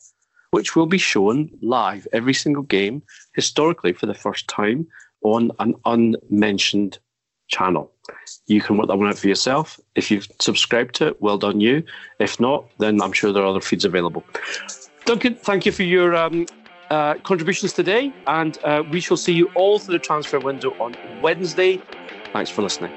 [0.51, 3.03] which will be shown live every single game,
[3.35, 4.87] historically for the first time,
[5.23, 6.99] on an unmentioned
[7.49, 7.91] channel.
[8.47, 9.79] You can work that one out for yourself.
[9.95, 11.83] If you've subscribed to it, well done you.
[12.19, 14.23] If not, then I'm sure there are other feeds available.
[15.05, 16.45] Duncan, thank you for your um,
[16.89, 20.95] uh, contributions today, and uh, we shall see you all through the transfer window on
[21.21, 21.81] Wednesday.
[22.31, 22.91] Thanks for listening.